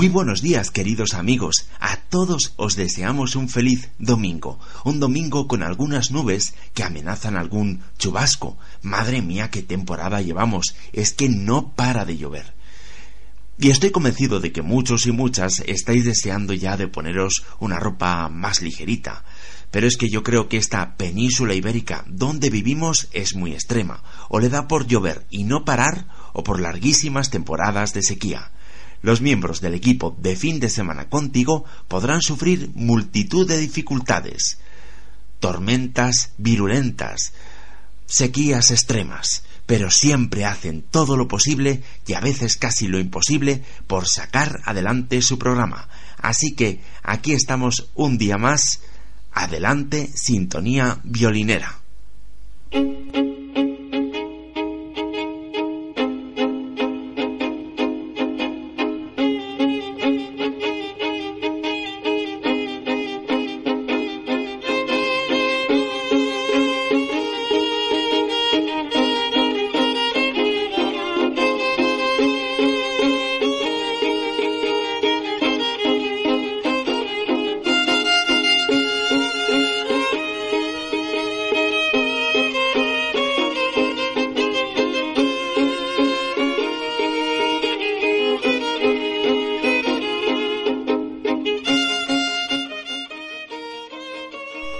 Muy 0.00 0.10
buenos 0.10 0.42
días, 0.42 0.70
queridos 0.70 1.12
amigos. 1.12 1.66
A 1.80 1.96
todos 1.96 2.52
os 2.54 2.76
deseamos 2.76 3.34
un 3.34 3.48
feliz 3.48 3.90
domingo. 3.98 4.60
Un 4.84 5.00
domingo 5.00 5.48
con 5.48 5.64
algunas 5.64 6.12
nubes 6.12 6.54
que 6.72 6.84
amenazan 6.84 7.36
algún 7.36 7.82
chubasco. 7.98 8.56
Madre 8.80 9.22
mía, 9.22 9.50
qué 9.50 9.60
temporada 9.60 10.22
llevamos. 10.22 10.76
Es 10.92 11.14
que 11.14 11.28
no 11.28 11.72
para 11.72 12.04
de 12.04 12.16
llover. 12.16 12.54
Y 13.58 13.70
estoy 13.70 13.90
convencido 13.90 14.38
de 14.38 14.52
que 14.52 14.62
muchos 14.62 15.04
y 15.06 15.10
muchas 15.10 15.64
estáis 15.66 16.04
deseando 16.04 16.54
ya 16.54 16.76
de 16.76 16.86
poneros 16.86 17.42
una 17.58 17.80
ropa 17.80 18.28
más 18.28 18.62
ligerita. 18.62 19.24
Pero 19.72 19.88
es 19.88 19.96
que 19.96 20.08
yo 20.08 20.22
creo 20.22 20.48
que 20.48 20.58
esta 20.58 20.96
península 20.96 21.54
ibérica 21.54 22.04
donde 22.06 22.50
vivimos 22.50 23.08
es 23.10 23.34
muy 23.34 23.50
extrema. 23.50 24.04
O 24.28 24.38
le 24.38 24.48
da 24.48 24.68
por 24.68 24.86
llover 24.86 25.26
y 25.28 25.42
no 25.42 25.64
parar, 25.64 26.06
o 26.34 26.44
por 26.44 26.60
larguísimas 26.60 27.30
temporadas 27.30 27.94
de 27.94 28.02
sequía 28.04 28.52
los 29.02 29.20
miembros 29.20 29.60
del 29.60 29.74
equipo 29.74 30.16
de 30.18 30.36
fin 30.36 30.60
de 30.60 30.70
semana 30.70 31.08
contigo 31.08 31.64
podrán 31.86 32.22
sufrir 32.22 32.70
multitud 32.74 33.46
de 33.46 33.58
dificultades, 33.58 34.58
tormentas 35.40 36.32
virulentas, 36.38 37.32
sequías 38.06 38.70
extremas, 38.70 39.44
pero 39.66 39.90
siempre 39.90 40.44
hacen 40.44 40.82
todo 40.82 41.16
lo 41.16 41.28
posible 41.28 41.82
y 42.06 42.14
a 42.14 42.20
veces 42.20 42.56
casi 42.56 42.88
lo 42.88 42.98
imposible 42.98 43.62
por 43.86 44.08
sacar 44.08 44.60
adelante 44.64 45.20
su 45.22 45.38
programa. 45.38 45.88
Así 46.16 46.54
que 46.54 46.80
aquí 47.02 47.32
estamos 47.32 47.90
un 47.94 48.18
día 48.18 48.38
más. 48.38 48.80
Adelante, 49.32 50.10
sintonía 50.14 50.98
violinera. 51.04 51.78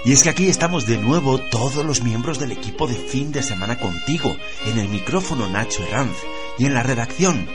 Y 0.09 0.13
es 0.13 0.23
que 0.23 0.29
aquí 0.29 0.47
estamos 0.47 0.87
de 0.87 0.97
nuevo 0.97 1.37
todos 1.37 1.85
los 1.85 2.01
miembros 2.01 2.39
del 2.39 2.51
equipo 2.51 2.87
de 2.87 2.95
fin 2.95 3.31
de 3.31 3.43
semana 3.43 3.77
contigo, 3.77 4.35
en 4.65 4.79
el 4.79 4.89
micrófono 4.89 5.47
Nacho 5.47 5.83
Herranz 5.83 6.17
y 6.57 6.65
en 6.65 6.73
la 6.73 6.81
redacción 6.81 7.47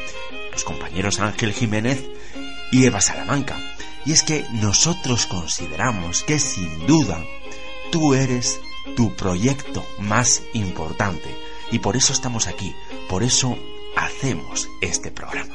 los 0.52 0.62
compañeros 0.62 1.18
Ángel 1.18 1.52
Jiménez 1.52 2.08
y 2.70 2.84
Eva 2.84 3.00
Salamanca. 3.00 3.56
Y 4.06 4.12
es 4.12 4.22
que 4.22 4.44
nosotros 4.52 5.26
consideramos 5.26 6.22
que 6.22 6.38
sin 6.38 6.86
duda 6.86 7.20
tú 7.90 8.14
eres 8.14 8.60
tu 8.94 9.16
proyecto 9.16 9.84
más 9.98 10.40
importante. 10.52 11.36
Y 11.72 11.80
por 11.80 11.96
eso 11.96 12.12
estamos 12.12 12.46
aquí, 12.46 12.72
por 13.08 13.24
eso 13.24 13.58
hacemos 13.96 14.68
este 14.80 15.10
programa. 15.10 15.53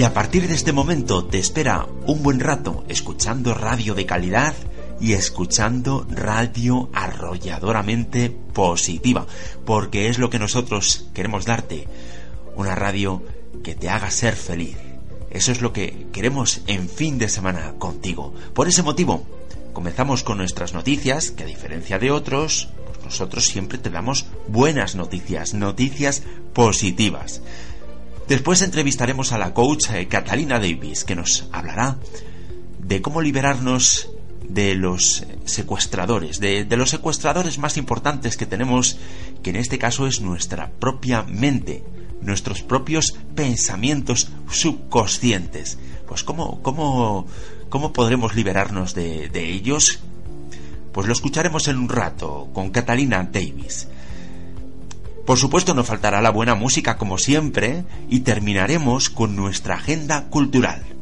Y 0.00 0.02
a 0.02 0.14
partir 0.14 0.48
de 0.48 0.54
este 0.54 0.72
momento 0.72 1.26
te 1.26 1.38
espera 1.38 1.86
un 2.06 2.22
buen 2.22 2.40
rato 2.40 2.84
escuchando 2.88 3.52
radio 3.52 3.94
de 3.94 4.06
calidad 4.06 4.54
y 4.98 5.12
escuchando 5.12 6.06
radio 6.08 6.88
arrolladoramente 6.94 8.30
positiva, 8.30 9.26
porque 9.66 10.08
es 10.08 10.18
lo 10.18 10.30
que 10.30 10.38
nosotros 10.38 11.04
queremos 11.12 11.44
darte, 11.44 11.86
una 12.56 12.74
radio 12.74 13.22
que 13.62 13.74
te 13.74 13.90
haga 13.90 14.10
ser 14.10 14.36
feliz. 14.36 14.78
Eso 15.28 15.52
es 15.52 15.60
lo 15.60 15.74
que 15.74 16.06
queremos 16.14 16.62
en 16.66 16.88
fin 16.88 17.18
de 17.18 17.28
semana 17.28 17.74
contigo. 17.78 18.32
Por 18.54 18.68
ese 18.68 18.82
motivo, 18.82 19.26
comenzamos 19.74 20.22
con 20.22 20.38
nuestras 20.38 20.72
noticias, 20.72 21.30
que 21.30 21.42
a 21.42 21.46
diferencia 21.46 21.98
de 21.98 22.10
otros, 22.10 22.70
pues 22.86 23.04
nosotros 23.04 23.44
siempre 23.44 23.76
te 23.76 23.90
damos 23.90 24.24
buenas 24.48 24.94
noticias, 24.94 25.52
noticias 25.52 26.22
positivas. 26.54 27.42
Después 28.30 28.62
entrevistaremos 28.62 29.32
a 29.32 29.38
la 29.38 29.52
coach 29.54 29.90
eh, 29.90 30.06
Catalina 30.06 30.60
Davis, 30.60 31.02
que 31.02 31.16
nos 31.16 31.48
hablará 31.50 31.98
de 32.78 33.02
cómo 33.02 33.22
liberarnos 33.22 34.08
de 34.48 34.76
los 34.76 35.26
secuestradores, 35.46 36.38
de, 36.38 36.64
los 36.76 36.90
secuestradores 36.90 37.58
más 37.58 37.76
importantes 37.76 38.36
que 38.36 38.46
tenemos, 38.46 38.98
que 39.42 39.50
en 39.50 39.56
este 39.56 39.78
caso 39.78 40.06
es 40.06 40.20
nuestra 40.20 40.70
propia 40.70 41.24
mente, 41.24 41.82
nuestros 42.22 42.62
propios 42.62 43.18
pensamientos 43.34 44.28
subconscientes. 44.48 45.80
Pues 46.06 46.22
cómo, 46.22 46.62
cómo, 46.62 47.26
cómo 47.68 47.92
podremos 47.92 48.36
liberarnos 48.36 48.94
de 48.94 49.28
ellos? 49.34 49.98
Pues 50.92 51.08
lo 51.08 51.12
escucharemos 51.12 51.66
en 51.66 51.78
un 51.78 51.88
rato 51.88 52.48
con 52.52 52.70
Catalina 52.70 53.24
Davis. 53.24 53.88
Por 55.26 55.38
supuesto 55.38 55.74
no 55.74 55.84
faltará 55.84 56.20
la 56.20 56.30
buena 56.30 56.54
música 56.54 56.96
como 56.96 57.18
siempre 57.18 57.84
y 58.08 58.20
terminaremos 58.20 59.10
con 59.10 59.36
nuestra 59.36 59.76
agenda 59.76 60.28
cultural. 60.28 60.99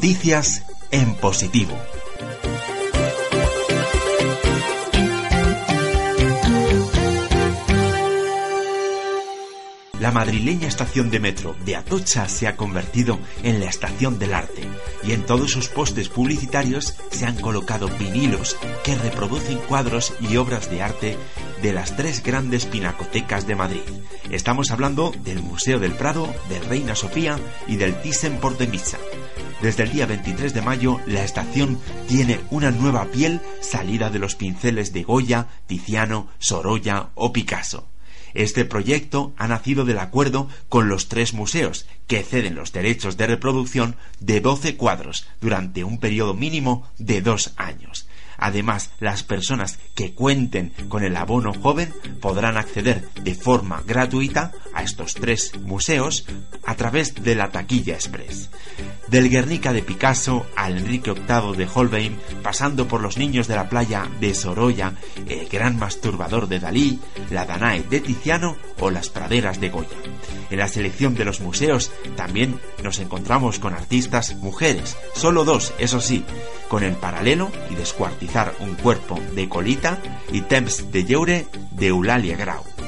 Noticias 0.00 0.64
en 0.90 1.14
positivo. 1.16 1.76
La 9.98 10.10
madrileña 10.10 10.68
estación 10.68 11.10
de 11.10 11.20
metro 11.20 11.54
de 11.66 11.76
Atocha 11.76 12.26
se 12.28 12.48
ha 12.48 12.56
convertido 12.56 13.18
en 13.42 13.60
la 13.60 13.66
estación 13.66 14.18
del 14.18 14.32
arte 14.32 14.62
y 15.02 15.12
en 15.12 15.26
todos 15.26 15.50
sus 15.50 15.68
postes 15.68 16.08
publicitarios 16.08 16.96
se 17.10 17.26
han 17.26 17.38
colocado 17.38 17.88
vinilos 17.98 18.56
que 18.82 18.94
reproducen 18.94 19.58
cuadros 19.58 20.14
y 20.18 20.38
obras 20.38 20.70
de 20.70 20.80
arte 20.80 21.18
de 21.60 21.74
las 21.74 21.94
tres 21.94 22.22
grandes 22.22 22.64
pinacotecas 22.64 23.46
de 23.46 23.54
Madrid. 23.54 23.82
Estamos 24.30 24.70
hablando 24.70 25.12
del 25.24 25.42
Museo 25.42 25.78
del 25.78 25.92
Prado, 25.92 26.34
del 26.48 26.64
Reina 26.64 26.94
Sofía 26.94 27.38
y 27.66 27.76
del 27.76 28.00
Thyssen-Bornemisza. 28.00 28.96
Desde 29.62 29.82
el 29.82 29.92
día 29.92 30.06
23 30.06 30.54
de 30.54 30.62
mayo, 30.62 31.00
la 31.06 31.22
estación 31.22 31.78
tiene 32.08 32.40
una 32.50 32.70
nueva 32.70 33.04
piel 33.06 33.40
salida 33.60 34.08
de 34.08 34.18
los 34.18 34.34
pinceles 34.34 34.94
de 34.94 35.02
Goya, 35.02 35.48
Tiziano, 35.66 36.28
Sorolla 36.38 37.10
o 37.14 37.34
Picasso. 37.34 37.86
Este 38.32 38.64
proyecto 38.64 39.34
ha 39.36 39.48
nacido 39.48 39.84
del 39.84 39.98
acuerdo 39.98 40.48
con 40.70 40.88
los 40.88 41.08
tres 41.08 41.34
museos, 41.34 41.86
que 42.06 42.22
ceden 42.22 42.54
los 42.54 42.72
derechos 42.72 43.18
de 43.18 43.26
reproducción 43.26 43.96
de 44.18 44.40
12 44.40 44.76
cuadros 44.76 45.26
durante 45.42 45.84
un 45.84 45.98
periodo 45.98 46.32
mínimo 46.32 46.88
de 46.98 47.20
dos 47.20 47.52
años. 47.56 48.08
Además, 48.40 48.90
las 48.98 49.22
personas 49.22 49.78
que 49.94 50.14
cuenten 50.14 50.72
con 50.88 51.04
el 51.04 51.16
abono 51.16 51.52
joven 51.52 51.94
podrán 52.20 52.56
acceder 52.56 53.06
de 53.22 53.34
forma 53.34 53.82
gratuita 53.86 54.52
a 54.74 54.82
estos 54.82 55.14
tres 55.14 55.52
museos 55.60 56.24
a 56.64 56.74
través 56.74 57.14
de 57.14 57.34
la 57.34 57.50
taquilla 57.50 57.94
express. 57.94 58.50
Del 59.08 59.28
Guernica 59.28 59.72
de 59.72 59.82
Picasso 59.82 60.46
al 60.56 60.78
Enrique 60.78 61.12
VIII 61.12 61.56
de 61.56 61.68
Holbein, 61.72 62.18
pasando 62.42 62.88
por 62.88 63.02
los 63.02 63.18
niños 63.18 63.46
de 63.46 63.56
la 63.56 63.68
playa 63.68 64.08
de 64.20 64.34
Sorolla, 64.34 64.94
el 65.28 65.48
gran 65.48 65.78
masturbador 65.78 66.48
de 66.48 66.60
Dalí, 66.60 66.98
la 67.30 67.44
Danae 67.44 67.82
de 67.82 68.00
Tiziano 68.00 68.56
o 68.78 68.90
las 68.90 69.10
praderas 69.10 69.60
de 69.60 69.68
Goya. 69.68 69.88
En 70.48 70.58
la 70.58 70.68
selección 70.68 71.14
de 71.14 71.24
los 71.24 71.40
museos 71.40 71.92
también 72.16 72.58
nos 72.82 73.00
encontramos 73.00 73.58
con 73.58 73.74
artistas 73.74 74.34
mujeres, 74.36 74.96
solo 75.14 75.44
dos, 75.44 75.74
eso 75.78 76.00
sí, 76.00 76.24
con 76.68 76.84
el 76.84 76.94
paralelo 76.94 77.50
y 77.70 77.74
un 78.60 78.74
cuerpo 78.76 79.18
de 79.34 79.48
Colita 79.48 79.98
y 80.32 80.42
Temps 80.42 80.92
de 80.92 81.04
Lleure 81.04 81.46
de 81.72 81.88
Eulalia 81.88 82.36
Grau. 82.36 82.79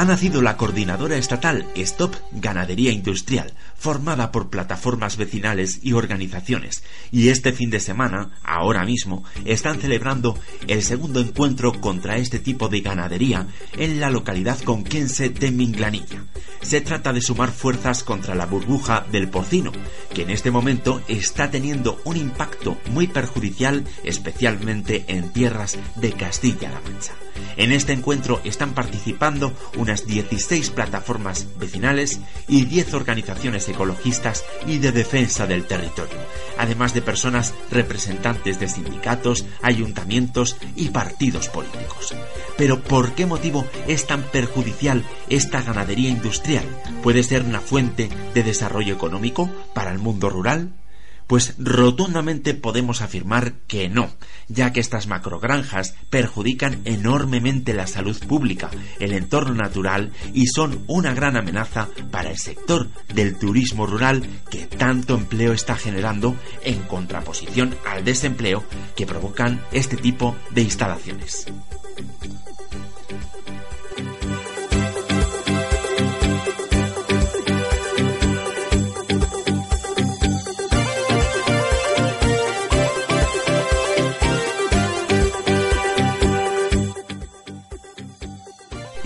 Ha 0.00 0.04
nacido 0.06 0.40
la 0.40 0.56
coordinadora 0.56 1.18
estatal 1.18 1.66
Stop 1.74 2.16
Ganadería 2.32 2.90
Industrial, 2.90 3.52
formada 3.76 4.32
por 4.32 4.48
plataformas 4.48 5.18
vecinales 5.18 5.80
y 5.82 5.92
organizaciones, 5.92 6.82
y 7.10 7.28
este 7.28 7.52
fin 7.52 7.68
de 7.68 7.80
semana, 7.80 8.30
ahora 8.42 8.86
mismo, 8.86 9.24
están 9.44 9.78
celebrando 9.78 10.38
el 10.68 10.82
segundo 10.82 11.20
encuentro 11.20 11.78
contra 11.82 12.16
este 12.16 12.38
tipo 12.38 12.70
de 12.70 12.80
ganadería 12.80 13.46
en 13.76 14.00
la 14.00 14.08
localidad 14.08 14.58
conquense 14.60 15.28
de 15.28 15.50
Minglanilla. 15.50 16.24
Se 16.62 16.80
trata 16.80 17.12
de 17.12 17.20
sumar 17.20 17.50
fuerzas 17.50 18.02
contra 18.02 18.34
la 18.34 18.46
burbuja 18.46 19.04
del 19.12 19.28
porcino, 19.28 19.70
que 20.14 20.22
en 20.22 20.30
este 20.30 20.50
momento 20.50 21.02
está 21.08 21.50
teniendo 21.50 22.00
un 22.04 22.16
impacto 22.16 22.78
muy 22.90 23.06
perjudicial, 23.06 23.84
especialmente 24.02 25.04
en 25.08 25.30
tierras 25.30 25.76
de 25.96 26.12
Castilla-La 26.12 26.80
Mancha. 26.80 27.12
En 27.56 27.72
este 27.72 27.92
encuentro 27.92 28.40
están 28.44 28.74
participando 28.74 29.52
unas 29.90 30.06
16 30.06 30.70
plataformas 30.70 31.48
vecinales 31.58 32.20
y 32.46 32.64
10 32.64 32.94
organizaciones 32.94 33.68
ecologistas 33.68 34.44
y 34.64 34.78
de 34.78 34.92
defensa 34.92 35.48
del 35.48 35.66
territorio, 35.66 36.16
además 36.58 36.94
de 36.94 37.02
personas 37.02 37.54
representantes 37.72 38.60
de 38.60 38.68
sindicatos, 38.68 39.44
ayuntamientos 39.62 40.56
y 40.76 40.90
partidos 40.90 41.48
políticos. 41.48 42.14
Pero 42.56 42.80
¿por 42.80 43.14
qué 43.14 43.26
motivo 43.26 43.66
es 43.88 44.06
tan 44.06 44.22
perjudicial 44.22 45.04
esta 45.28 45.60
ganadería 45.60 46.10
industrial? 46.10 46.64
¿Puede 47.02 47.24
ser 47.24 47.42
una 47.42 47.60
fuente 47.60 48.08
de 48.32 48.44
desarrollo 48.44 48.94
económico 48.94 49.50
para 49.74 49.90
el 49.90 49.98
mundo 49.98 50.30
rural? 50.30 50.70
Pues 51.30 51.54
rotundamente 51.58 52.54
podemos 52.54 53.02
afirmar 53.02 53.52
que 53.68 53.88
no, 53.88 54.10
ya 54.48 54.72
que 54.72 54.80
estas 54.80 55.06
macrogranjas 55.06 55.94
perjudican 56.10 56.80
enormemente 56.84 57.72
la 57.72 57.86
salud 57.86 58.18
pública, 58.26 58.68
el 58.98 59.12
entorno 59.12 59.54
natural 59.54 60.10
y 60.34 60.48
son 60.48 60.82
una 60.88 61.14
gran 61.14 61.36
amenaza 61.36 61.88
para 62.10 62.30
el 62.30 62.38
sector 62.38 62.88
del 63.14 63.38
turismo 63.38 63.86
rural 63.86 64.24
que 64.50 64.66
tanto 64.66 65.14
empleo 65.14 65.52
está 65.52 65.76
generando 65.76 66.34
en 66.64 66.82
contraposición 66.82 67.76
al 67.86 68.04
desempleo 68.04 68.64
que 68.96 69.06
provocan 69.06 69.62
este 69.70 69.96
tipo 69.96 70.34
de 70.50 70.62
instalaciones. 70.62 71.46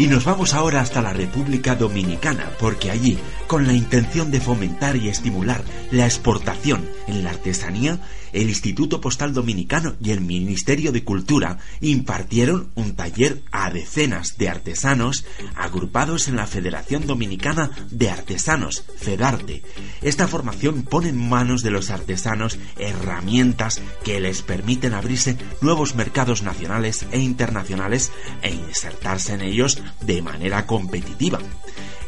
Y 0.05 0.07
nos 0.07 0.27
vamos 0.27 0.53
ahora 0.53 0.83
hasta 0.83 1.01
la 1.01 1.15
República 1.15 1.77
Dominicana, 1.77 2.51
porque 2.61 2.91
allí, 2.91 3.17
con 3.47 3.67
la 3.67 3.73
intención 3.73 4.31
de 4.31 4.39
fomentar 4.39 4.97
y 4.97 5.09
estimular 5.09 5.65
la 5.91 6.05
exportación 6.05 6.87
en 7.07 7.25
la 7.25 7.31
artesanía, 7.31 8.01
el 8.35 8.49
Instituto 8.51 9.01
Postal 9.01 9.33
Dominicano 9.33 9.95
y 10.03 10.11
el 10.11 10.21
Ministerio 10.21 10.93
de 10.93 11.05
Cultura 11.05 11.59
impartieron 11.81 12.71
un 12.75 12.97
taller 12.97 13.43
a 13.53 13.71
decenas 13.71 14.37
de 14.37 14.49
artesanos 14.49 15.25
agrupados 15.55 16.29
en 16.29 16.37
la 16.37 16.47
Federación 16.47 17.07
Dominicana 17.07 17.71
de 17.91 18.11
Artesanos, 18.11 18.85
FEDARTE. 18.99 19.63
Esta 20.03 20.27
formación 20.27 20.83
pone 20.83 21.11
en 21.11 21.29
manos 21.29 21.63
de 21.63 21.71
los 21.71 21.91
artesanos 21.91 22.59
herramientas 22.77 23.81
que 24.03 24.21
les 24.21 24.43
permiten 24.43 24.95
abrirse 24.95 25.39
nuevos 25.61 25.95
mercados 25.95 26.43
nacionales 26.43 27.07
e 27.13 27.21
internacionales 27.21 28.13
e 28.43 28.51
insertarse 28.51 29.35
en 29.35 29.43
ellos 29.43 29.81
de 30.01 30.23
manera 30.23 30.67
competitiva. 30.67 31.39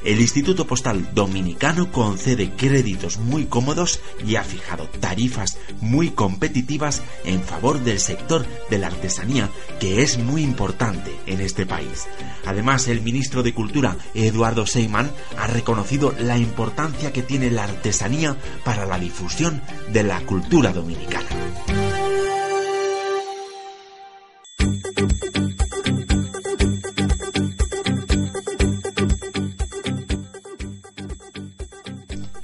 El 0.07 0.21
Instituto 0.21 0.69
Postal 0.69 1.15
Dominicano 1.15 1.91
concede 1.91 2.53
créditos 2.53 3.19
muy 3.19 3.47
cómodos 3.47 3.99
y 4.25 4.37
ha 4.37 4.45
fijado 4.45 4.89
tarifas 5.01 5.59
muy 5.81 6.11
competitivas 6.11 7.03
en 7.25 7.43
favor 7.43 7.81
del 7.81 7.99
sector 7.99 8.47
de 8.71 8.79
la 8.79 8.87
artesanía, 8.87 9.51
que 9.81 10.03
es 10.03 10.19
muy 10.19 10.43
importante 10.43 11.13
en 11.27 11.41
este 11.41 11.67
país. 11.67 12.07
Además, 12.45 12.87
el 12.87 13.01
ministro 13.01 13.43
de 13.43 13.53
Cultura, 13.53 13.97
Eduardo 14.15 14.65
Seyman, 14.65 15.11
ha 15.39 15.49
reconocido 15.49 16.15
la 16.21 16.39
importancia 16.39 17.13
que 17.13 17.23
tiene 17.23 17.51
la 17.51 17.65
artesanía 17.65 18.37
para 18.65 18.87
la 18.87 19.01
difusión 19.01 19.61
de 19.93 20.05
la 20.05 20.21
cultura 20.21 20.73
dominicana. 20.73 21.86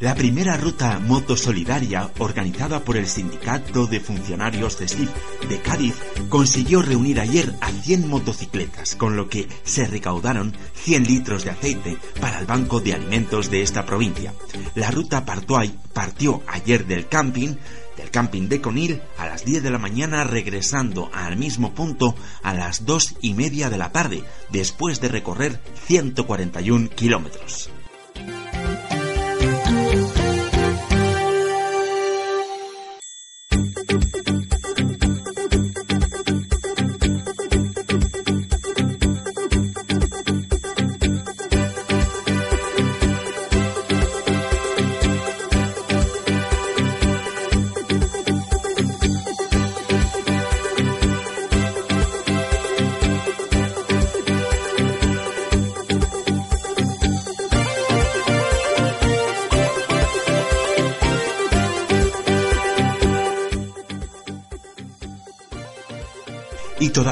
La 0.03 0.17
primera 0.17 0.57
ruta 0.57 0.99
moto 0.99 1.37
solidaria 1.37 2.11
organizada 2.19 2.81
por 2.81 2.97
el 2.97 3.07
Sindicato 3.07 3.87
de 3.87 4.01
Funcionarios 4.01 4.77
de 4.81 4.89
STIF 4.89 5.11
de 5.49 5.61
Cádiz 5.61 5.95
consiguió 6.29 6.83
reunir 6.83 7.21
ayer 7.21 7.55
a 7.61 7.71
100 7.71 8.09
motocicletas, 8.09 8.97
con 8.97 9.15
lo 9.15 9.29
que 9.29 9.47
se 9.63 9.87
recaudaron 9.87 10.57
100 10.75 11.07
litros 11.07 11.45
de 11.45 11.51
aceite 11.51 11.99
para 12.21 12.41
el 12.41 12.47
banco 12.47 12.81
de 12.81 12.95
alimentos 12.95 13.49
de 13.49 13.63
esta 13.63 13.87
provincia. 13.87 14.35
La 14.75 14.91
ruta 14.91 15.25
partió 15.25 16.43
ayer 16.49 16.85
del 16.85 17.07
camping 17.07 17.55
del 17.97 18.11
camping 18.11 18.49
de 18.49 18.61
Conil 18.61 19.01
a 19.19 19.27
las 19.27 19.45
10 19.45 19.63
de 19.63 19.71
la 19.71 19.79
mañana 19.79 20.25
regresando 20.25 21.11
al 21.13 21.37
mismo 21.37 21.75
punto 21.75 22.17
a 22.43 22.55
las 22.55 22.85
2 22.87 23.19
y 23.21 23.35
media 23.35 23.71
de 23.71 23.79
la 23.79 23.93
tarde 23.93 24.25
después 24.51 25.01
de 25.01 25.07
recorrer 25.07 25.61
141 25.87 26.89
kilómetros. 26.89 27.71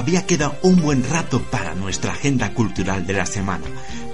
Todavía 0.01 0.25
queda 0.25 0.59
un 0.63 0.81
buen 0.81 1.05
rato 1.05 1.43
para 1.51 1.75
nuestra 1.75 2.13
agenda 2.13 2.55
cultural 2.55 3.07
de 3.07 3.13
la 3.13 3.27
semana. 3.27 3.67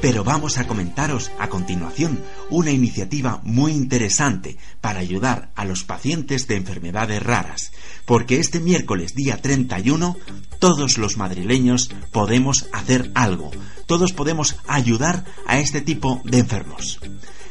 Pero 0.03 0.25
vamos 0.25 0.59
a 0.59 0.67
comentaros 0.67 1.31
a 1.39 1.49
continuación 1.49 2.25
una 2.51 2.73
iniciativa 2.73 3.41
muy 3.45 3.71
interesante 3.71 4.57
para 4.81 4.99
ayudar 4.99 5.53
a 5.55 5.65
los 5.65 5.85
pacientes 5.85 6.49
de 6.49 6.57
enfermedades 6.57 7.23
raras, 7.23 7.71
porque 8.05 8.41
este 8.41 8.59
miércoles 8.59 9.15
día 9.15 9.41
31 9.41 10.17
todos 10.59 10.99
los 10.99 11.19
madrileños 11.19 11.89
podemos 12.11 12.67
hacer 12.73 13.13
algo, 13.15 13.53
todos 13.87 14.13
podemos 14.13 14.57
ayudar 14.67 15.25
a 15.47 15.61
este 15.61 15.83
tipo 15.83 16.21
de 16.25 16.41
enfermos. 16.41 16.99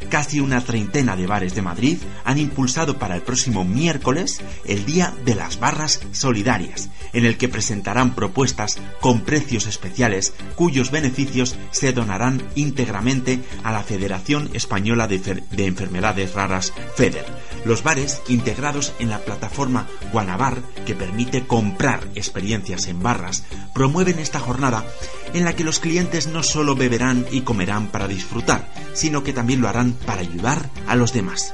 Casi 0.10 0.40
una 0.40 0.62
treintena 0.62 1.16
de 1.16 1.28
bares 1.28 1.56
de 1.56 1.62
Madrid 1.62 1.98
han 2.24 2.38
impulsado 2.38 2.98
para 2.98 3.16
el 3.16 3.22
próximo 3.22 3.64
miércoles 3.64 4.42
el 4.66 4.86
Día 4.86 5.14
de 5.26 5.36
las 5.36 5.60
Barras 5.60 6.02
Solidarias, 6.12 6.90
en 7.14 7.26
el 7.26 7.38
que 7.38 7.50
presentarán 7.50 8.16
propuestas 8.16 8.78
con 9.02 9.22
precios 9.22 9.68
especiales 9.68 10.34
cuyos 10.56 10.92
beneficios 10.92 11.58
se 11.72 11.94
donarán 11.94 12.44
íntegramente 12.56 13.40
a 13.64 13.72
la 13.72 13.84
Federación 13.84 14.50
Española 14.54 15.08
de, 15.08 15.44
Enfermedades 15.66 16.34
Raras, 16.34 16.74
FEDER. 16.96 17.26
Los 17.66 17.84
bares, 17.84 18.22
integrados 18.28 18.94
en 19.00 19.10
la 19.10 19.20
plataforma 19.20 19.88
Guanabar, 20.12 20.62
que 20.86 20.96
permite 20.96 21.48
comprar 21.48 22.08
experiencias 22.16 22.88
en 22.88 23.02
barras, 23.02 23.44
promueven 23.74 24.20
esta 24.20 24.40
jornada 24.40 24.86
en 25.34 25.44
la 25.44 25.56
que 25.56 25.64
los 25.64 25.80
clientes 25.80 26.28
no 26.28 26.44
solo 26.44 26.76
beberán 26.76 27.26
y 27.32 27.42
comerán 27.42 27.88
para 27.88 28.08
disfrutar, 28.08 28.70
sino 28.94 29.24
que 29.24 29.34
también 29.34 29.62
lo 29.62 29.68
harán 29.68 29.85
para 29.94 30.22
ayudar 30.22 30.70
a 30.88 30.96
los 30.96 31.14
demás. 31.14 31.54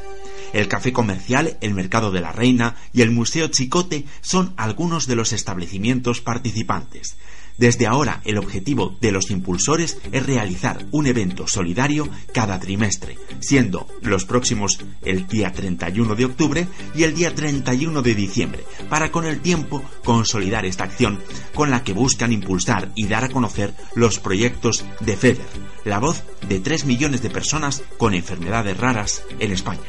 El 0.53 0.67
café 0.67 0.91
comercial, 0.91 1.57
el 1.61 1.73
Mercado 1.73 2.11
de 2.11 2.21
la 2.21 2.31
Reina 2.33 2.75
y 2.93 3.01
el 3.01 3.11
Museo 3.11 3.47
Chicote 3.47 4.05
son 4.21 4.53
algunos 4.57 5.07
de 5.07 5.15
los 5.15 5.31
establecimientos 5.31 6.19
participantes. 6.19 7.15
Desde 7.57 7.87
ahora 7.87 8.21
el 8.25 8.37
objetivo 8.37 8.97
de 9.01 9.11
los 9.11 9.29
impulsores 9.31 9.97
es 10.11 10.25
realizar 10.25 10.85
un 10.91 11.07
evento 11.07 11.47
solidario 11.47 12.09
cada 12.33 12.59
trimestre, 12.59 13.17
siendo 13.39 13.87
los 14.01 14.25
próximos 14.25 14.79
el 15.03 15.27
día 15.27 15.51
31 15.51 16.15
de 16.15 16.25
octubre 16.25 16.67
y 16.95 17.03
el 17.03 17.13
día 17.13 17.33
31 17.33 18.01
de 18.01 18.15
diciembre, 18.15 18.65
para 18.89 19.11
con 19.11 19.25
el 19.25 19.39
tiempo 19.41 19.83
consolidar 20.03 20.65
esta 20.65 20.85
acción 20.85 21.19
con 21.53 21.69
la 21.69 21.83
que 21.83 21.93
buscan 21.93 22.31
impulsar 22.31 22.91
y 22.95 23.07
dar 23.07 23.23
a 23.23 23.29
conocer 23.29 23.73
los 23.95 24.19
proyectos 24.19 24.85
de 24.99 25.17
FEDER, 25.17 25.45
la 25.85 25.99
voz 25.99 26.23
de 26.47 26.59
3 26.59 26.85
millones 26.85 27.21
de 27.21 27.29
personas 27.29 27.83
con 27.97 28.13
enfermedades 28.13 28.77
raras 28.77 29.23
en 29.39 29.51
España. 29.51 29.81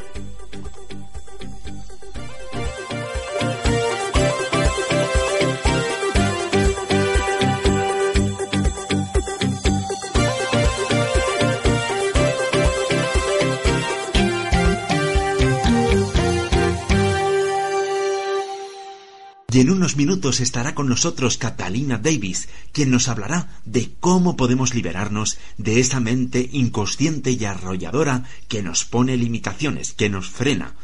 Y 19.53 19.61
en 19.61 19.69
unos 19.69 19.97
minutos 19.97 20.41
estará 20.41 20.75
con 20.75 20.89
nosotros 20.89 21.37
Catalina 21.37 21.99
Davis, 21.99 22.49
quien 22.73 22.91
nos 22.91 23.09
hablará 23.09 23.61
de 23.67 23.93
cómo 24.01 24.35
podemos 24.35 24.75
liberarnos 24.75 25.37
de 25.59 25.79
esa 25.79 26.01
mente 26.01 26.49
inconsciente 26.53 27.33
y 27.33 27.45
arrolladora 27.45 28.25
que 28.49 28.63
nos 28.63 28.87
pone 28.87 29.15
limitaciones, 29.19 29.93
que 29.93 30.09
nos 30.09 30.31
frena, 30.31 30.75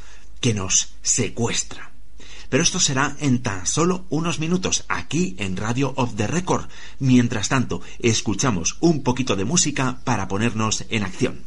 que 0.42 0.52
nos 0.52 0.92
secuestra. 1.00 1.92
Pero 2.50 2.62
esto 2.62 2.78
será 2.78 3.16
en 3.20 3.40
tan 3.40 3.66
solo 3.66 4.04
unos 4.10 4.38
minutos 4.38 4.84
aquí 4.88 5.34
en 5.38 5.56
Radio 5.56 5.94
of 5.96 6.16
the 6.16 6.26
Record. 6.26 6.68
Mientras 6.98 7.48
tanto, 7.48 7.80
escuchamos 8.00 8.76
un 8.80 9.02
poquito 9.02 9.34
de 9.34 9.46
música 9.46 10.00
para 10.04 10.28
ponernos 10.28 10.84
en 10.90 11.04
acción. 11.04 11.44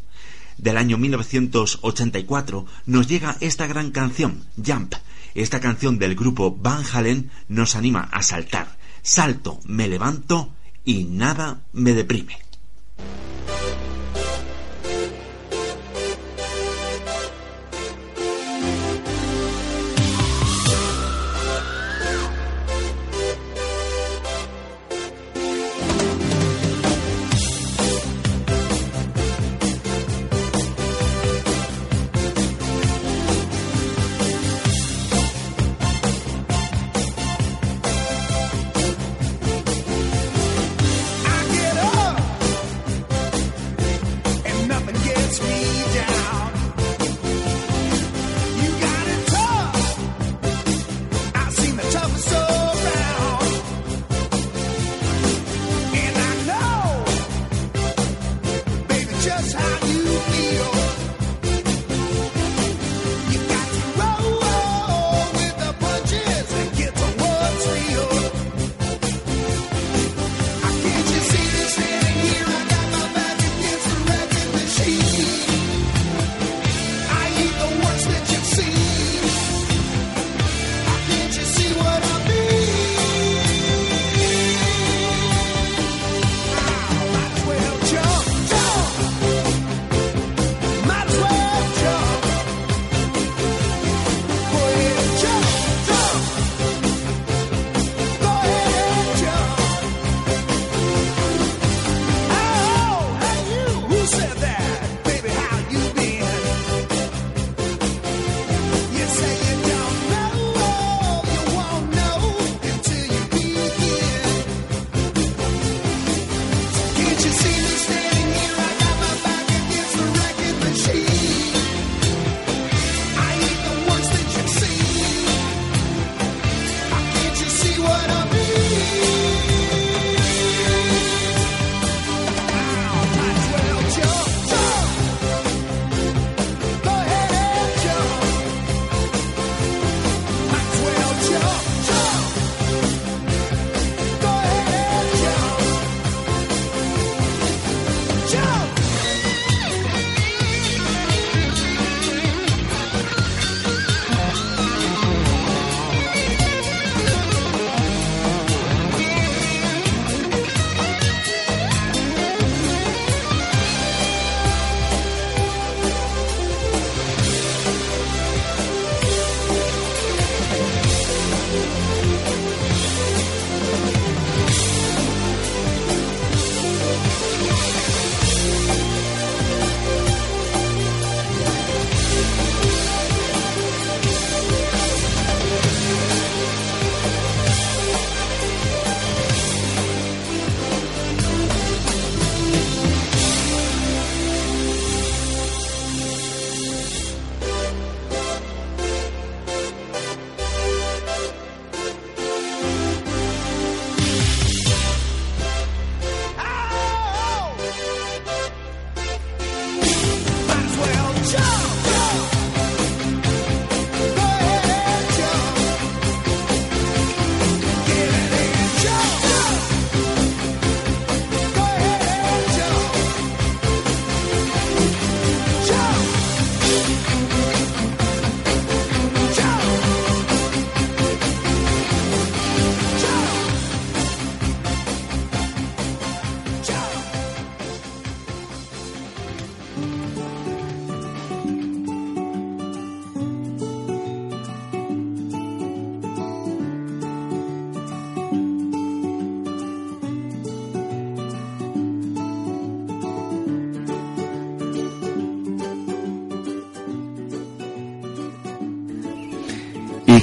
Del 0.57 0.77
año 0.77 0.97
1984 0.97 2.65
nos 2.87 3.07
llega 3.07 3.37
esta 3.41 3.67
gran 3.67 3.91
canción, 3.91 4.43
Jump, 4.57 4.95
esta 5.35 5.59
canción 5.59 5.99
del 5.99 6.15
grupo 6.15 6.55
Van 6.55 6.83
Halen 6.91 7.31
nos 7.47 7.75
anima 7.75 8.09
a 8.11 8.23
saltar. 8.23 8.77
Salto, 9.01 9.59
me 9.65 9.87
levanto 9.87 10.53
y 10.85 11.05
nada 11.05 11.61
me 11.73 11.93
deprime. 11.93 12.37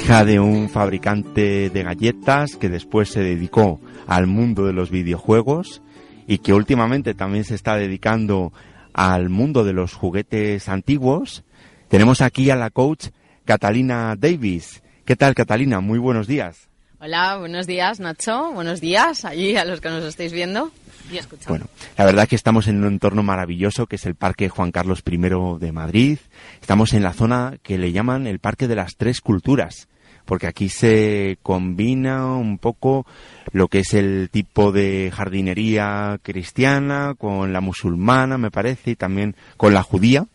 Hija 0.09 0.25
de 0.25 0.39
un 0.39 0.69
fabricante 0.69 1.69
de 1.69 1.83
galletas 1.83 2.55
que 2.55 2.67
después 2.67 3.09
se 3.09 3.19
dedicó 3.19 3.79
al 4.07 4.25
mundo 4.25 4.65
de 4.65 4.73
los 4.73 4.89
videojuegos 4.89 5.83
y 6.25 6.39
que 6.39 6.51
últimamente 6.51 7.13
también 7.13 7.43
se 7.43 7.53
está 7.53 7.75
dedicando 7.75 8.51
al 8.91 9.29
mundo 9.29 9.63
de 9.63 9.73
los 9.73 9.93
juguetes 9.93 10.67
antiguos. 10.67 11.43
Tenemos 11.89 12.21
aquí 12.21 12.49
a 12.49 12.55
la 12.55 12.71
coach 12.71 13.09
Catalina 13.45 14.15
Davis. 14.17 14.81
¿Qué 15.05 15.15
tal, 15.15 15.35
Catalina? 15.35 15.79
Muy 15.79 15.99
buenos 15.99 16.25
días. 16.25 16.69
Hola, 16.99 17.37
buenos 17.37 17.67
días, 17.67 17.99
Nacho. 17.99 18.51
Buenos 18.51 18.81
días 18.81 19.25
allí 19.25 19.57
a 19.57 19.65
los 19.65 19.79
que 19.79 19.89
nos 19.89 20.03
estáis 20.03 20.33
viendo 20.33 20.71
y 21.11 21.17
escuchando. 21.17 21.49
Bueno, 21.49 21.67
la 21.99 22.05
verdad 22.05 22.23
es 22.23 22.29
que 22.29 22.35
estamos 22.35 22.67
en 22.67 22.83
un 22.83 22.93
entorno 22.93 23.21
maravilloso 23.21 23.85
que 23.85 23.97
es 23.97 24.07
el 24.07 24.15
Parque 24.15 24.49
Juan 24.49 24.71
Carlos 24.71 25.03
I 25.05 25.17
de 25.59 25.71
Madrid. 25.71 26.17
Estamos 26.61 26.93
en 26.93 27.03
la 27.03 27.13
zona 27.13 27.59
que 27.61 27.77
le 27.77 27.91
llaman 27.91 28.25
el 28.25 28.39
Parque 28.39 28.67
de 28.67 28.75
las 28.75 28.95
Tres 28.95 29.21
Culturas 29.21 29.87
porque 30.29 30.45
aquí 30.45 30.69
se 30.69 31.39
combina 31.41 32.35
un 32.35 32.59
poco 32.59 33.07
lo 33.51 33.67
que 33.67 33.79
es 33.79 33.95
el 33.95 34.29
tipo 34.31 34.71
de 34.71 35.11
jardinería 35.11 36.19
cristiana 36.21 37.15
con 37.17 37.51
la 37.51 37.61
musulmana, 37.61 38.37
me 38.37 38.51
parece, 38.51 38.91
y 38.91 38.95
también 38.95 39.35
con 39.57 39.73
la 39.73 39.81
judía. 39.81 40.27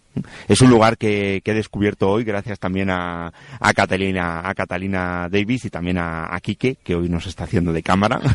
Es 0.48 0.60
un 0.62 0.70
lugar 0.70 0.98
que, 0.98 1.40
he 1.44 1.54
descubierto 1.54 2.10
hoy 2.10 2.24
gracias 2.24 2.58
también 2.58 2.90
a, 2.90 3.32
a, 3.60 3.72
Catalina, 3.72 4.40
a 4.44 4.52
Catalina 4.54 5.28
Davis 5.30 5.66
y 5.66 5.70
también 5.70 5.98
a, 5.98 6.34
a 6.34 6.40
Quique, 6.40 6.76
que 6.82 6.96
hoy 6.96 7.08
nos 7.08 7.28
está 7.28 7.44
haciendo 7.44 7.72
de 7.72 7.84
cámara. 7.84 8.20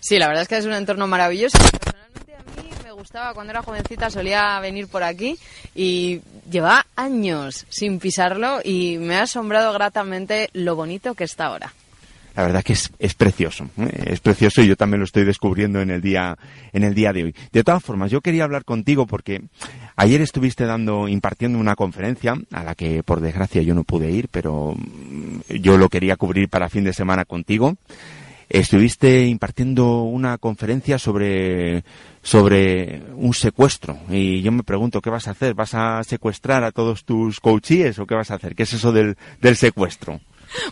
Sí, 0.00 0.18
la 0.18 0.28
verdad 0.28 0.42
es 0.42 0.48
que 0.48 0.56
es 0.56 0.66
un 0.66 0.72
entorno 0.72 1.06
maravilloso. 1.06 1.58
Personalmente 1.58 2.34
a 2.34 2.62
mí 2.62 2.70
me 2.84 2.92
cuando 3.34 3.52
era 3.52 3.62
jovencita, 3.62 4.10
solía 4.10 4.58
venir 4.60 4.88
por 4.88 5.02
aquí 5.02 5.38
y 5.74 6.20
lleva 6.50 6.86
años 6.96 7.66
sin 7.68 7.98
pisarlo 7.98 8.60
y 8.62 8.98
me 8.98 9.16
ha 9.16 9.22
asombrado 9.22 9.72
gratamente 9.72 10.50
lo 10.52 10.76
bonito 10.76 11.14
que 11.14 11.24
está 11.24 11.46
ahora 11.46 11.72
la 12.36 12.42
verdad 12.42 12.62
que 12.62 12.74
es, 12.74 12.92
es 12.98 13.14
precioso, 13.14 13.64
¿eh? 13.78 14.08
es 14.08 14.20
precioso 14.20 14.60
y 14.60 14.66
yo 14.66 14.76
también 14.76 15.00
lo 15.00 15.06
estoy 15.06 15.24
descubriendo 15.24 15.80
en 15.80 15.90
el 15.90 16.02
día, 16.02 16.36
en 16.74 16.82
el 16.82 16.94
día 16.94 17.12
de 17.12 17.24
hoy. 17.24 17.34
De 17.50 17.64
todas 17.64 17.82
formas, 17.82 18.10
yo 18.10 18.20
quería 18.20 18.44
hablar 18.44 18.66
contigo 18.66 19.06
porque 19.06 19.42
ayer 19.96 20.20
estuviste 20.20 20.66
dando, 20.66 21.08
impartiendo 21.08 21.58
una 21.58 21.76
conferencia 21.76 22.34
a 22.52 22.62
la 22.62 22.74
que 22.74 23.02
por 23.02 23.22
desgracia 23.22 23.62
yo 23.62 23.74
no 23.74 23.84
pude 23.84 24.10
ir, 24.10 24.28
pero 24.30 24.74
mm, 24.76 25.54
yo 25.60 25.78
lo 25.78 25.88
quería 25.88 26.16
cubrir 26.16 26.50
para 26.50 26.68
fin 26.68 26.84
de 26.84 26.92
semana 26.92 27.24
contigo. 27.24 27.76
Estuviste 28.48 29.26
impartiendo 29.26 30.02
una 30.02 30.38
conferencia 30.38 30.98
sobre 30.98 31.84
sobre 32.22 33.02
un 33.14 33.34
secuestro 33.34 33.98
y 34.10 34.42
yo 34.42 34.50
me 34.50 34.64
pregunto 34.64 35.00
qué 35.00 35.10
vas 35.10 35.28
a 35.28 35.30
hacer, 35.30 35.54
vas 35.54 35.74
a 35.74 36.02
secuestrar 36.02 36.64
a 36.64 36.72
todos 36.72 37.04
tus 37.04 37.38
coaches 37.38 37.98
o 37.98 38.06
qué 38.06 38.16
vas 38.16 38.30
a 38.30 38.34
hacer, 38.34 38.56
qué 38.56 38.64
es 38.64 38.72
eso 38.72 38.92
del, 38.92 39.16
del 39.40 39.56
secuestro. 39.56 40.20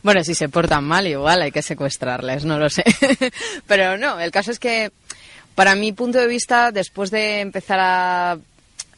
Bueno, 0.03 0.25
si 0.25 0.35
se 0.35 0.49
portan 0.49 0.85
mal, 0.85 1.07
igual 1.07 1.43
hay 1.43 1.53
que 1.53 1.63
secuestrarles, 1.63 2.45
no 2.45 2.59
lo 2.59 2.69
sé. 2.71 2.85
Pero 3.67 3.97
no, 3.97 4.19
el 4.19 4.31
caso 4.31 4.51
es 4.51 4.59
que, 4.59 4.91
para 5.55 5.75
mi 5.75 5.93
punto 5.93 6.19
de 6.19 6.27
vista, 6.27 6.73
después 6.73 7.11
de 7.11 7.41
empezar 7.41 7.79
a 7.81 8.39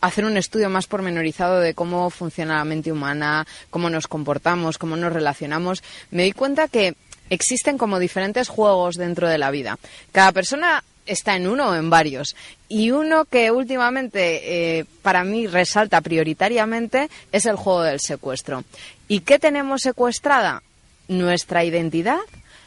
hacer 0.01 0.25
un 0.25 0.37
estudio 0.37 0.71
más 0.71 0.87
pormenorizado 0.87 1.61
de 1.61 1.75
cómo 1.75 2.11
funciona 2.11 2.57
la 2.57 2.65
mente 2.65 2.93
humana, 2.93 3.47
cómo 3.71 3.91
nos 3.91 4.07
comportamos, 4.07 4.79
cómo 4.79 4.97
nos 4.97 5.13
relacionamos, 5.13 5.83
me 6.11 6.25
di 6.25 6.33
cuenta 6.33 6.69
que 6.69 6.95
existen 7.31 7.79
como 7.79 7.99
diferentes 7.99 8.49
juegos 8.49 8.97
dentro 8.97 9.29
de 9.29 9.39
la 9.39 9.51
vida. 9.51 9.79
Cada 10.13 10.33
persona 10.33 10.85
está 11.07 11.37
en 11.37 11.47
uno 11.49 11.71
o 11.71 11.75
en 11.75 11.91
varios. 11.91 12.37
Y 12.69 12.91
uno 12.91 13.25
que 13.25 13.51
últimamente 13.51 14.79
eh, 14.79 14.85
para 15.03 15.25
mí 15.25 15.47
resalta 15.47 16.01
prioritariamente 16.01 17.09
es 17.33 17.47
el 17.47 17.57
juego 17.57 17.83
del 17.83 18.01
secuestro. 18.01 18.65
¿Y 19.09 19.21
qué 19.21 19.39
tenemos 19.39 19.83
secuestrada? 19.83 20.63
Nuestra 21.09 21.65
identidad, 21.65 22.19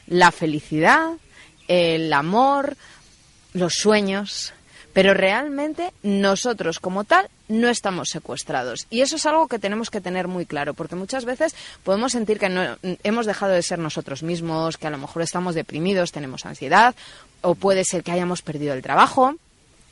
la 0.07 0.31
felicidad, 0.31 1.11
el 1.67 2.11
amor, 2.13 2.77
los 3.53 3.73
sueños. 3.73 4.53
Pero 4.93 5.13
realmente 5.13 5.93
nosotros 6.01 6.79
como 6.79 7.03
tal 7.03 7.29
no 7.49 7.67
estamos 7.67 8.09
secuestrados. 8.09 8.87
Y 8.89 9.01
eso 9.01 9.17
es 9.17 9.25
algo 9.25 9.47
que 9.47 9.59
tenemos 9.59 9.89
que 9.89 9.99
tener 9.99 10.29
muy 10.29 10.45
claro, 10.45 10.73
porque 10.73 10.95
muchas 10.95 11.25
veces 11.25 11.55
podemos 11.83 12.13
sentir 12.13 12.39
que 12.39 12.47
no, 12.47 12.77
hemos 13.03 13.25
dejado 13.25 13.51
de 13.51 13.63
ser 13.63 13.79
nosotros 13.79 14.23
mismos, 14.23 14.77
que 14.77 14.87
a 14.87 14.91
lo 14.91 14.97
mejor 14.97 15.23
estamos 15.23 15.55
deprimidos, 15.55 16.13
tenemos 16.13 16.45
ansiedad, 16.45 16.95
o 17.41 17.55
puede 17.55 17.83
ser 17.83 18.03
que 18.03 18.11
hayamos 18.11 18.41
perdido 18.41 18.73
el 18.73 18.81
trabajo 18.81 19.35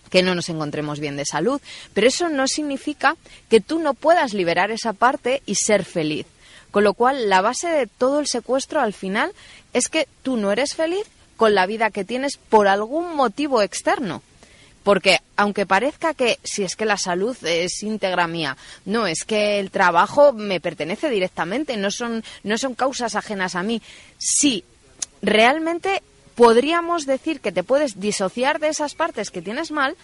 que 0.09 0.23
no 0.23 0.35
nos 0.35 0.47
encontremos 0.47 1.01
bien 1.01 1.17
de 1.17 1.25
salud, 1.25 1.61
pero 1.93 2.07
eso 2.07 2.29
no 2.29 2.47
significa 2.47 3.17
que 3.49 3.59
tú 3.59 3.79
no 3.79 3.93
puedas 3.93 4.33
liberar 4.33 4.71
esa 4.71 4.93
parte 4.93 5.41
y 5.45 5.55
ser 5.55 5.83
feliz. 5.83 6.25
Con 6.71 6.85
lo 6.85 6.93
cual, 6.93 7.27
la 7.27 7.41
base 7.41 7.67
de 7.67 7.87
todo 7.87 8.19
el 8.19 8.27
secuestro 8.27 8.79
al 8.79 8.93
final 8.93 9.31
es 9.73 9.89
que 9.89 10.07
tú 10.23 10.37
no 10.37 10.51
eres 10.51 10.75
feliz 10.75 11.05
con 11.35 11.55
la 11.55 11.65
vida 11.65 11.91
que 11.91 12.05
tienes 12.05 12.37
por 12.37 12.67
algún 12.67 13.15
motivo 13.15 13.61
externo. 13.61 14.21
Porque 14.87 15.19
aunque 15.35 15.65
parezca 15.65 16.13
que 16.13 16.39
si 16.45 16.63
es 16.63 16.77
que 16.77 16.85
la 16.85 16.95
salud 16.95 17.35
es 17.43 17.83
íntegra 17.83 18.25
mía, 18.25 18.55
no, 18.85 19.05
es 19.05 19.25
que 19.25 19.59
el 19.59 19.69
trabajo 19.69 20.31
me 20.31 20.61
pertenece 20.61 21.09
directamente, 21.09 21.75
no 21.75 21.91
son, 21.91 22.23
no 22.45 22.57
son 22.57 22.73
causas 22.73 23.15
ajenas 23.15 23.55
a 23.55 23.63
mí. 23.63 23.81
Sí, 24.17 24.63
realmente 25.21 26.01
podríamos 26.35 27.05
decir 27.05 27.41
que 27.41 27.51
te 27.51 27.63
puedes 27.65 27.99
disociar 27.99 28.61
de 28.61 28.69
esas 28.69 28.95
partes 28.95 29.29
que 29.29 29.41
tienes 29.41 29.71
mal 29.71 29.97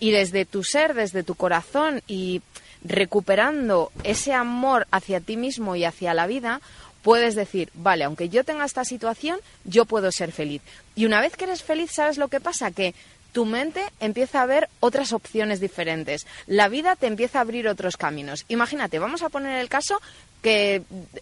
y 0.00 0.10
desde 0.10 0.44
tu 0.44 0.64
ser, 0.64 0.94
desde 0.94 1.22
tu 1.22 1.36
corazón 1.36 2.02
y 2.08 2.42
recuperando 2.82 3.92
ese 4.02 4.32
amor 4.32 4.88
hacia 4.90 5.20
ti 5.20 5.36
mismo 5.36 5.76
y 5.76 5.84
hacia 5.84 6.14
la 6.14 6.26
vida, 6.26 6.60
puedes 7.06 7.36
decir, 7.36 7.70
vale, 7.74 8.02
aunque 8.02 8.28
yo 8.28 8.42
tenga 8.42 8.64
esta 8.64 8.84
situación, 8.84 9.38
yo 9.62 9.84
puedo 9.84 10.10
ser 10.10 10.32
feliz. 10.32 10.62
Y 10.96 11.04
una 11.04 11.20
vez 11.20 11.36
que 11.36 11.44
eres 11.44 11.62
feliz, 11.62 11.92
¿sabes 11.92 12.18
lo 12.18 12.26
que 12.26 12.40
pasa? 12.40 12.72
Que 12.72 12.96
tu 13.36 13.44
mente 13.44 13.84
empieza 14.00 14.40
a 14.40 14.46
ver 14.46 14.70
otras 14.80 15.12
opciones 15.12 15.60
diferentes. 15.60 16.26
La 16.46 16.68
vida 16.68 16.96
te 16.96 17.06
empieza 17.06 17.36
a 17.36 17.42
abrir 17.42 17.68
otros 17.68 17.98
caminos. 17.98 18.46
Imagínate, 18.48 18.98
vamos 18.98 19.20
a 19.20 19.28
poner 19.28 19.60
el 19.60 19.68
caso 19.68 20.00
que 20.40 20.80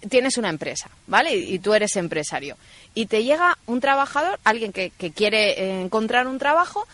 tienes 0.09 0.39
una 0.39 0.49
empresa, 0.49 0.89
¿vale? 1.09 1.35
Y 1.35 1.59
tú 1.59 1.75
eres 1.75 1.97
empresario. 1.97 2.57
Y 2.95 3.07
te 3.07 3.25
llega 3.25 3.59
un 3.67 3.81
trabajador, 3.81 4.39
alguien 4.45 4.73
que, 4.73 4.93
quiere 4.93 5.61
eh, 5.61 5.81
encontrar 5.81 6.29
un 6.29 6.39
trabajo, 6.39 6.87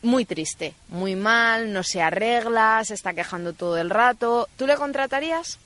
muy 0.00 0.24
triste, 0.24 0.72
muy 0.88 1.16
mal, 1.16 1.74
no 1.74 1.82
se 1.82 2.00
arregla, 2.00 2.82
se 2.86 2.94
está 2.94 3.12
quejando 3.12 3.52
todo 3.52 3.76
el 3.76 3.90
rato. 3.90 4.48
¿Tú 4.56 4.66
le 4.66 4.76
contratarías? 4.76 5.58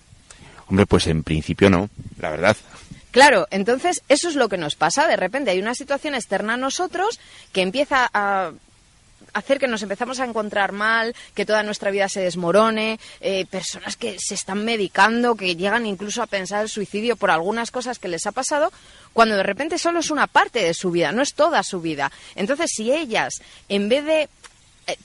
Hombre, 0.67 0.85
pues 0.85 1.07
en 1.07 1.23
principio 1.23 1.71
no, 1.71 1.89
la 2.19 2.31
verdad. 2.31 2.57
Claro, 3.13 3.47
entonces 3.53 4.03
eso 4.09 4.29
es 4.29 4.35
lo 4.35 4.49
que 4.49 4.59
nos 4.59 4.75
pasa. 4.75 5.07
De 5.07 5.17
repente 5.17 5.53
hay 5.53 5.61
una 5.61 5.77
situación 5.77 6.17
externa 6.17 6.55
a 6.55 6.57
nosotros 6.57 7.21
que 7.53 7.63
empieza 7.63 8.11
a 8.13 8.51
hacer 9.37 9.59
que 9.59 9.69
nos 9.69 9.83
empezamos 9.83 10.19
a 10.19 10.25
encontrar 10.25 10.73
mal, 10.73 11.15
que 11.35 11.45
toda 11.45 11.63
nuestra 11.63 11.91
vida 11.91 12.09
se 12.09 12.21
desmorone, 12.21 12.99
eh, 13.21 13.45
personas 13.47 13.97
que 13.97 14.17
se 14.19 14.35
están 14.35 14.65
medicando, 14.65 15.35
que 15.35 15.57
llegan 15.57 15.85
incluso 15.87 16.23
a 16.23 16.27
pensar 16.27 16.63
el 16.63 16.71
suicidio 16.71 17.17
por 17.17 17.31
algunas 17.31 17.71
cosas 17.71 17.99
que 17.99 18.09
les 18.09 18.27
ha 18.27 18.33
pasado, 18.33 18.73
cuando 19.13 19.37
de 19.37 19.43
repente 19.43 19.79
solo 19.79 20.01
es 20.01 20.11
una 20.11 20.27
parte 20.27 20.61
de 20.61 20.75
su 20.75 20.91
vida, 20.91 21.13
no 21.13 21.23
es 21.23 21.35
toda 21.35 21.63
su 21.63 21.81
vida. 21.81 22.11
Entonces, 22.35 22.71
si 22.75 22.93
ellas, 22.93 23.43
en 23.69 23.89
vez 23.89 24.05
de 24.05 24.29
eh, 24.87 24.97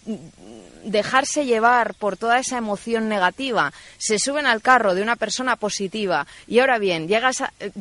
dejarse 0.83 1.45
llevar 1.45 1.93
por 1.95 2.17
toda 2.17 2.39
esa 2.39 2.57
emoción 2.57 3.09
negativa, 3.09 3.73
se 3.97 4.17
suben 4.17 4.45
al 4.45 4.61
carro 4.61 4.95
de 4.95 5.01
una 5.01 5.15
persona 5.15 5.55
positiva 5.55 6.25
y 6.47 6.59
ahora 6.59 6.79
bien, 6.79 7.07
llega, 7.07 7.31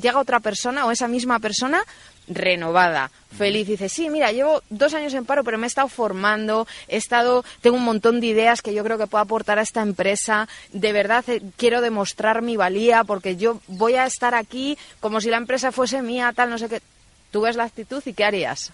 llega 0.00 0.18
otra 0.18 0.40
persona 0.40 0.84
o 0.86 0.90
esa 0.90 1.08
misma 1.08 1.38
persona 1.38 1.82
renovada, 2.30 3.10
feliz. 3.36 3.66
Dice, 3.66 3.88
sí, 3.88 4.08
mira, 4.08 4.32
llevo 4.32 4.62
dos 4.70 4.94
años 4.94 5.12
en 5.14 5.26
paro, 5.26 5.44
pero 5.44 5.58
me 5.58 5.66
he 5.66 5.68
estado 5.68 5.88
formando, 5.88 6.66
he 6.88 6.96
estado, 6.96 7.44
tengo 7.60 7.76
un 7.76 7.84
montón 7.84 8.20
de 8.20 8.28
ideas 8.28 8.62
que 8.62 8.72
yo 8.72 8.82
creo 8.84 8.96
que 8.96 9.06
puedo 9.06 9.22
aportar 9.22 9.58
a 9.58 9.62
esta 9.62 9.82
empresa. 9.82 10.48
De 10.72 10.92
verdad 10.92 11.24
eh, 11.28 11.42
quiero 11.56 11.80
demostrar 11.80 12.40
mi 12.40 12.56
valía 12.56 13.04
porque 13.04 13.36
yo 13.36 13.60
voy 13.66 13.94
a 13.94 14.06
estar 14.06 14.34
aquí 14.34 14.78
como 15.00 15.20
si 15.20 15.28
la 15.28 15.36
empresa 15.36 15.72
fuese 15.72 16.00
mía, 16.00 16.32
tal, 16.34 16.50
no 16.50 16.58
sé 16.58 16.68
qué. 16.68 16.80
Tú 17.30 17.42
ves 17.42 17.56
la 17.56 17.64
actitud 17.64 18.02
y 18.06 18.12
qué 18.12 18.24
harías. 18.24 18.72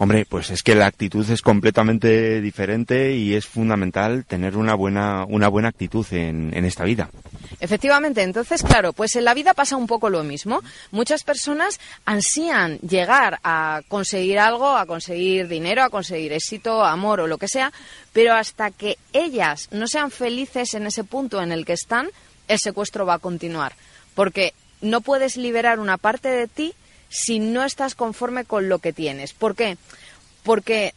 Hombre, 0.00 0.24
pues 0.28 0.50
es 0.50 0.62
que 0.62 0.76
la 0.76 0.86
actitud 0.86 1.28
es 1.28 1.42
completamente 1.42 2.40
diferente 2.40 3.16
y 3.16 3.34
es 3.34 3.46
fundamental 3.46 4.24
tener 4.24 4.56
una 4.56 4.74
buena, 4.74 5.24
una 5.24 5.48
buena 5.48 5.68
actitud 5.68 6.06
en, 6.12 6.56
en 6.56 6.64
esta 6.64 6.84
vida. 6.84 7.10
Efectivamente, 7.58 8.22
entonces, 8.22 8.62
claro, 8.62 8.92
pues 8.92 9.16
en 9.16 9.24
la 9.24 9.34
vida 9.34 9.54
pasa 9.54 9.76
un 9.76 9.88
poco 9.88 10.08
lo 10.08 10.22
mismo. 10.22 10.62
Muchas 10.92 11.24
personas 11.24 11.80
ansían 12.04 12.78
llegar 12.78 13.40
a 13.42 13.82
conseguir 13.88 14.38
algo, 14.38 14.76
a 14.76 14.86
conseguir 14.86 15.48
dinero, 15.48 15.82
a 15.82 15.90
conseguir 15.90 16.32
éxito, 16.32 16.84
amor 16.84 17.18
o 17.18 17.26
lo 17.26 17.38
que 17.38 17.48
sea, 17.48 17.72
pero 18.12 18.34
hasta 18.34 18.70
que 18.70 18.98
ellas 19.12 19.68
no 19.72 19.88
sean 19.88 20.12
felices 20.12 20.74
en 20.74 20.86
ese 20.86 21.02
punto 21.02 21.42
en 21.42 21.50
el 21.50 21.66
que 21.66 21.72
están, 21.72 22.08
el 22.46 22.60
secuestro 22.60 23.04
va 23.04 23.14
a 23.14 23.18
continuar. 23.18 23.74
Porque 24.14 24.54
no 24.80 25.00
puedes 25.00 25.36
liberar 25.36 25.80
una 25.80 25.96
parte 25.96 26.28
de 26.28 26.46
ti 26.46 26.74
si 27.08 27.38
no 27.38 27.64
estás 27.64 27.94
conforme 27.94 28.44
con 28.44 28.68
lo 28.68 28.78
que 28.78 28.92
tienes. 28.92 29.32
¿Por 29.32 29.54
qué? 29.54 29.76
Porque 30.42 30.94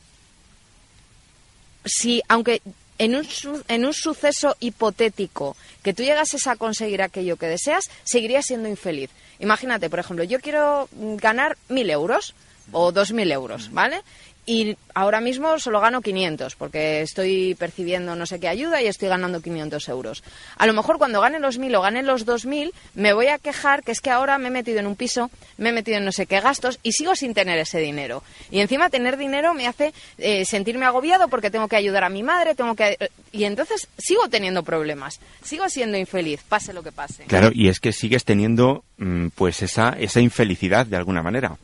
si, 1.86 2.22
aunque 2.28 2.62
en 2.98 3.16
un, 3.16 3.28
en 3.68 3.86
un 3.86 3.94
suceso 3.94 4.56
hipotético 4.60 5.56
que 5.84 5.94
tú 5.94 6.04
llegases 6.04 6.46
a 6.48 6.56
conseguir 6.56 7.02
aquello 7.02 7.38
que 7.38 7.48
deseas, 7.48 7.90
seguirías 8.04 8.46
siendo 8.46 8.70
infeliz. 8.70 9.10
Imagínate, 9.40 9.90
por 9.90 10.00
ejemplo, 10.00 10.24
yo 10.24 10.40
quiero 10.40 10.88
ganar 10.92 11.58
mil 11.68 11.90
euros 11.90 12.36
o 12.72 12.92
dos 12.92 13.12
mil 13.12 13.32
euros, 13.32 13.72
¿vale? 13.72 14.02
Y 14.46 14.76
ahora 14.94 15.22
mismo 15.22 15.60
solo 15.60 15.80
gano 15.80 16.02
500 16.02 16.56
porque 16.56 17.02
estoy 17.02 17.56
percibiendo 17.56 18.16
no 18.16 18.26
sé 18.26 18.40
qué 18.40 18.48
ayuda 18.48 18.82
y 18.82 18.88
estoy 18.88 19.08
ganando 19.08 19.42
500 19.42 19.88
euros. 19.90 20.24
A 20.58 20.66
lo 20.66 20.74
mejor 20.74 20.98
cuando 20.98 21.22
gane 21.22 21.40
los 21.40 21.60
1.000 21.60 21.78
o 21.78 21.82
gane 21.82 22.04
los 22.04 22.26
2.000 22.26 22.72
me 22.96 23.14
voy 23.14 23.28
a 23.28 23.38
quejar 23.38 23.84
que 23.84 23.92
es 23.92 24.02
que 24.02 24.10
ahora 24.10 24.38
me 24.38 24.48
he 24.48 24.52
metido 24.52 24.80
en 24.80 24.88
un 24.88 24.96
piso, 24.96 25.30
me 25.58 25.70
he 25.70 25.72
metido 25.72 25.98
en 25.98 26.06
no 26.06 26.12
sé 26.12 26.26
qué 26.26 26.40
gastos 26.40 26.80
y 26.82 26.94
sigo 26.94 27.16
sin 27.16 27.34
tener 27.34 27.60
ese 27.60 27.80
dinero. 27.80 28.24
Y 28.50 28.60
encima 28.60 28.90
tener 28.90 29.18
dinero 29.18 29.54
me 29.54 29.68
hace 29.68 29.94
eh, 30.18 30.46
sentirme 30.46 30.86
agobiado 30.86 31.28
porque 31.28 31.52
tengo 31.52 31.68
que 31.68 31.76
ayudar 31.76 32.04
a 32.04 32.10
mi 32.10 32.24
madre, 32.24 32.56
tengo 32.56 32.76
que... 32.76 32.98
Y 33.32 33.44
entonces 33.44 33.88
sigo 33.98 34.28
teniendo 34.28 34.64
problemas, 34.64 35.20
sigo 35.44 35.70
siendo 35.70 35.98
infeliz, 35.98 36.42
pase 36.48 36.74
lo 36.74 36.84
que 36.84 36.92
pase. 36.92 37.24
Claro, 37.26 37.52
y 37.54 37.70
es 37.70 37.80
que 37.80 37.94
sigues 37.94 38.26
teniendo 38.26 38.84
mm, 38.98 39.28
pues 39.36 39.62
esa, 39.62 39.96
esa 40.00 40.20
infelicidad 40.20 40.86
de 40.86 40.98
alguna 40.98 41.22
manera. 41.22 41.58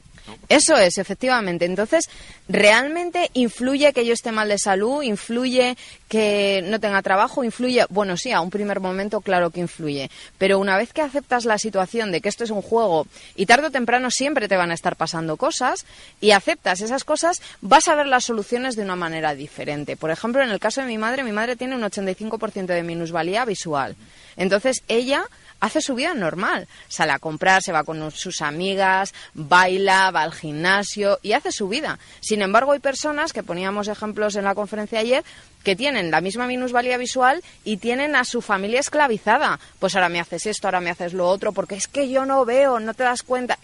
Eso 0.49 0.77
es, 0.77 0.97
efectivamente. 0.97 1.65
Entonces, 1.65 2.09
¿realmente 2.47 3.29
influye 3.33 3.93
que 3.93 4.05
yo 4.05 4.13
esté 4.13 4.31
mal 4.31 4.49
de 4.49 4.57
salud? 4.57 5.03
¿Influye 5.03 5.77
que 6.07 6.63
no 6.65 6.79
tenga 6.79 7.01
trabajo? 7.01 7.43
¿Influye? 7.43 7.85
Bueno, 7.89 8.17
sí, 8.17 8.31
a 8.31 8.41
un 8.41 8.49
primer 8.49 8.79
momento 8.79 9.21
claro 9.21 9.49
que 9.49 9.59
influye. 9.59 10.09
Pero 10.37 10.59
una 10.59 10.77
vez 10.77 10.93
que 10.93 11.01
aceptas 11.01 11.45
la 11.45 11.57
situación 11.57 12.11
de 12.11 12.21
que 12.21 12.29
esto 12.29 12.43
es 12.43 12.49
un 12.49 12.61
juego 12.61 13.07
y 13.35 13.45
tarde 13.45 13.67
o 13.67 13.71
temprano 13.71 14.09
siempre 14.11 14.47
te 14.47 14.57
van 14.57 14.71
a 14.71 14.73
estar 14.73 14.95
pasando 14.95 15.37
cosas 15.37 15.85
y 16.21 16.31
aceptas 16.31 16.81
esas 16.81 17.03
cosas, 17.03 17.41
vas 17.61 17.87
a 17.87 17.95
ver 17.95 18.07
las 18.07 18.25
soluciones 18.25 18.75
de 18.75 18.83
una 18.83 18.95
manera 18.95 19.35
diferente. 19.35 19.97
Por 19.97 20.11
ejemplo, 20.11 20.41
en 20.41 20.49
el 20.49 20.59
caso 20.59 20.81
de 20.81 20.87
mi 20.87 20.97
madre, 20.97 21.23
mi 21.23 21.31
madre 21.31 21.55
tiene 21.55 21.75
un 21.75 21.83
85% 21.83 22.65
de 22.67 22.83
minusvalía 22.83 23.45
visual. 23.45 23.95
Entonces, 24.37 24.83
ella 24.87 25.25
hace 25.59 25.81
su 25.81 25.95
vida 25.95 26.13
normal. 26.13 26.67
Sale 26.87 27.11
a 27.11 27.19
comprar, 27.19 27.61
se 27.61 27.71
va 27.71 27.83
con 27.83 28.11
sus 28.11 28.41
amigas, 28.41 29.13
baila, 29.33 30.11
va 30.11 30.23
al 30.23 30.33
gimnasio 30.33 31.19
y 31.21 31.33
hace 31.33 31.51
su 31.51 31.67
vida. 31.67 31.99
Sin 32.19 32.41
embargo, 32.41 32.71
hay 32.71 32.79
personas 32.79 33.33
que 33.33 33.43
poníamos 33.43 33.87
ejemplos 33.87 34.35
en 34.35 34.43
la 34.43 34.55
conferencia 34.55 34.99
ayer 34.99 35.23
que 35.63 35.75
tienen 35.75 36.11
la 36.11 36.21
misma 36.21 36.47
minusvalía 36.47 36.97
visual 36.97 37.43
y 37.63 37.77
tienen 37.77 38.15
a 38.15 38.23
su 38.23 38.41
familia 38.41 38.79
esclavizada. 38.79 39.59
Pues 39.79 39.95
ahora 39.95 40.09
me 40.09 40.19
haces 40.19 40.45
esto, 40.45 40.67
ahora 40.67 40.81
me 40.81 40.89
haces 40.89 41.13
lo 41.13 41.27
otro, 41.27 41.51
porque 41.51 41.75
es 41.75 41.87
que 41.87 42.09
yo 42.09 42.25
no 42.25 42.45
veo, 42.45 42.79
no 42.79 42.93
te 42.93 43.03
das 43.03 43.23
cuenta. 43.23 43.59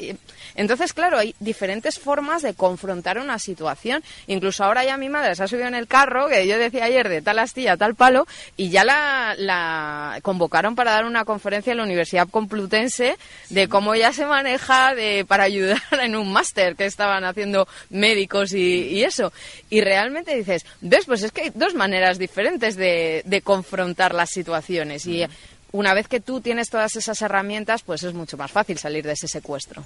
Entonces, 0.55 0.93
claro, 0.93 1.17
hay 1.17 1.35
diferentes 1.39 1.99
formas 1.99 2.41
de 2.41 2.53
confrontar 2.53 3.17
una 3.19 3.39
situación. 3.39 4.03
Incluso 4.27 4.63
ahora 4.63 4.83
ya 4.83 4.97
mi 4.97 5.09
madre 5.09 5.35
se 5.35 5.43
ha 5.43 5.47
subido 5.47 5.67
en 5.67 5.75
el 5.75 5.87
carro, 5.87 6.27
que 6.27 6.45
yo 6.47 6.57
decía 6.57 6.85
ayer, 6.85 7.09
de 7.09 7.21
tal 7.21 7.39
astilla, 7.39 7.77
tal 7.77 7.95
palo, 7.95 8.27
y 8.57 8.69
ya 8.69 8.83
la, 8.83 10.19
convocaron 10.21 10.75
para 10.75 10.91
dar 10.91 11.05
una 11.05 11.25
conferencia 11.25 11.71
en 11.71 11.77
la 11.77 11.83
Universidad 11.83 12.27
Complutense 12.29 13.17
de 13.49 13.69
cómo 13.69 13.95
ya 13.95 14.11
se 14.11 14.25
maneja 14.25 14.95
de, 14.95 15.25
para 15.27 15.43
ayudar 15.43 15.81
en 16.01 16.15
un 16.15 16.31
máster 16.31 16.75
que 16.75 16.85
estaban 16.85 17.23
haciendo 17.23 17.67
médicos 17.89 18.53
y, 18.53 18.87
y 18.87 19.03
eso. 19.03 19.31
Y 19.69 19.81
realmente 19.81 20.35
dices, 20.35 20.65
ves, 20.81 21.05
pues 21.05 21.23
es 21.23 21.31
que 21.31 21.43
hay 21.43 21.51
dos 21.53 21.75
maneras 21.83 22.17
diferentes 22.17 22.77
de, 22.77 23.23
de 23.25 23.41
confrontar 23.41 24.13
las 24.13 24.29
situaciones 24.29 25.05
y 25.05 25.25
una 25.73 25.93
vez 25.93 26.07
que 26.07 26.21
tú 26.21 26.39
tienes 26.39 26.69
todas 26.69 26.95
esas 26.95 27.21
herramientas, 27.21 27.83
pues 27.83 28.03
es 28.03 28.13
mucho 28.13 28.37
más 28.37 28.51
fácil 28.51 28.77
salir 28.77 29.03
de 29.03 29.13
ese 29.13 29.27
secuestro. 29.27 29.83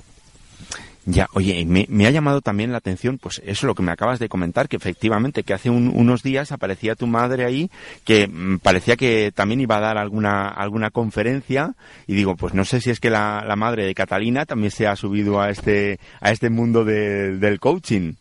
Ya, 1.10 1.28
oye, 1.34 1.66
me, 1.66 1.86
me, 1.90 2.06
ha 2.06 2.12
llamado 2.12 2.42
también 2.42 2.72
la 2.74 2.80
atención, 2.80 3.18
pues 3.18 3.42
eso 3.46 3.66
lo 3.66 3.74
que 3.74 3.82
me 3.82 3.94
acabas 3.94 4.20
de 4.20 4.28
comentar, 4.28 4.68
que 4.68 4.76
efectivamente 4.76 5.44
que 5.44 5.54
hace 5.54 5.70
un, 5.70 5.88
unos 5.88 6.22
días 6.22 6.52
aparecía 6.52 6.96
tu 6.96 7.08
madre 7.08 7.46
ahí, 7.46 7.72
que 8.04 8.28
mm, 8.28 8.60
parecía 8.60 8.98
que 8.98 9.32
también 9.34 9.62
iba 9.62 9.78
a 9.78 9.80
dar 9.80 9.98
alguna, 9.98 10.50
alguna 10.50 10.92
conferencia, 10.92 11.76
y 12.06 12.14
digo, 12.14 12.36
pues 12.36 12.54
no 12.54 12.66
sé 12.66 12.82
si 12.82 12.90
es 12.90 13.00
que 13.00 13.10
la, 13.10 13.46
la 13.48 13.56
madre 13.56 13.86
de 13.86 13.96
Catalina 13.96 14.46
también 14.46 14.72
se 14.72 14.86
ha 14.86 14.98
subido 14.98 15.40
a 15.40 15.50
este, 15.50 15.98
a 16.20 16.32
este 16.32 16.50
mundo 16.50 16.84
de, 16.84 17.38
del 17.38 17.60
coaching. 17.62 18.16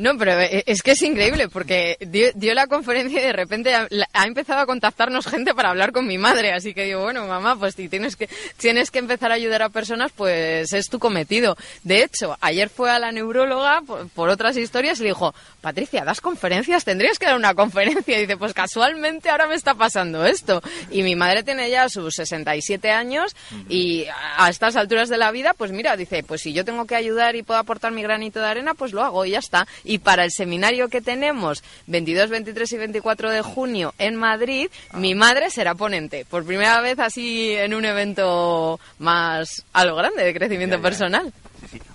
No, 0.00 0.16
pero 0.16 0.40
eh, 0.40 0.64
es 0.64 0.80
que 0.80 0.92
es 0.92 1.02
increíble 1.02 1.50
porque 1.50 1.98
dio, 2.00 2.54
la 2.54 2.66
conferencia 2.68 3.20
y 3.20 3.22
de 3.22 3.34
repente 3.34 3.74
ha, 3.74 4.26
empezado 4.26 4.60
a 4.60 4.64
contactarnos 4.64 5.26
gente 5.26 5.54
para 5.54 5.68
hablar 5.68 5.92
con 5.92 6.06
mi 6.06 6.16
madre. 6.16 6.54
Así 6.54 6.72
que 6.72 6.86
digo, 6.86 7.02
bueno, 7.02 7.26
mamá, 7.26 7.56
pues 7.56 7.74
si 7.74 7.90
tienes 7.90 8.16
que, 8.16 8.26
tienes 8.56 8.90
que 8.90 8.98
empezar 8.98 9.30
a 9.30 9.34
ayudar 9.34 9.60
a 9.60 9.68
personas, 9.68 10.10
pues 10.16 10.72
es 10.72 10.88
tu 10.88 10.98
cometido. 10.98 11.54
De 11.84 12.02
hecho, 12.02 12.38
ayer 12.40 12.70
fue 12.70 12.90
a 12.90 12.98
la 12.98 13.12
neuróloga 13.12 13.82
por, 14.14 14.30
otras 14.30 14.56
historias 14.56 15.00
y 15.00 15.02
le 15.02 15.08
dijo, 15.10 15.34
Patricia, 15.60 16.02
¿das 16.02 16.22
conferencias? 16.22 16.82
Tendrías 16.82 17.18
que 17.18 17.26
dar 17.26 17.36
una 17.36 17.54
conferencia. 17.54 18.16
Y 18.16 18.22
dice, 18.22 18.38
pues 18.38 18.54
casualmente 18.54 19.28
ahora 19.28 19.48
me 19.48 19.54
está 19.54 19.74
pasando 19.74 20.24
esto. 20.24 20.62
Y 20.90 21.02
mi 21.02 21.14
madre 21.14 21.42
tiene 21.42 21.68
ya 21.68 21.90
sus 21.90 22.14
67 22.14 22.90
años 22.90 23.36
y 23.68 24.06
a 24.38 24.48
estas 24.48 24.76
alturas 24.76 25.10
de 25.10 25.18
la 25.18 25.30
vida, 25.30 25.52
pues 25.52 25.72
mira, 25.72 25.98
dice, 25.98 26.22
pues 26.22 26.40
si 26.40 26.54
yo 26.54 26.64
tengo 26.64 26.86
que 26.86 26.94
ayudar 26.94 27.36
y 27.36 27.42
puedo 27.42 27.60
aportar 27.60 27.92
mi 27.92 28.02
granito 28.02 28.40
de 28.40 28.46
arena, 28.46 28.72
pues 28.72 28.94
lo 28.94 29.02
hago 29.02 29.26
y 29.26 29.32
ya 29.32 29.40
está. 29.40 29.66
Y 29.90 29.98
para 29.98 30.22
el 30.22 30.30
seminario 30.30 30.88
que 30.88 31.00
tenemos 31.00 31.64
22, 31.88 32.30
23 32.30 32.72
y 32.72 32.76
24 32.76 33.30
de 33.32 33.42
junio 33.42 33.92
en 33.98 34.14
Madrid, 34.14 34.68
mi 34.94 35.16
madre 35.16 35.50
será 35.50 35.74
ponente. 35.74 36.24
Por 36.30 36.44
primera 36.44 36.80
vez 36.80 37.00
así 37.00 37.54
en 37.54 37.74
un 37.74 37.84
evento 37.84 38.78
más 39.00 39.64
a 39.72 39.84
lo 39.84 39.96
grande 39.96 40.22
de 40.22 40.32
crecimiento 40.32 40.80
personal. 40.80 41.32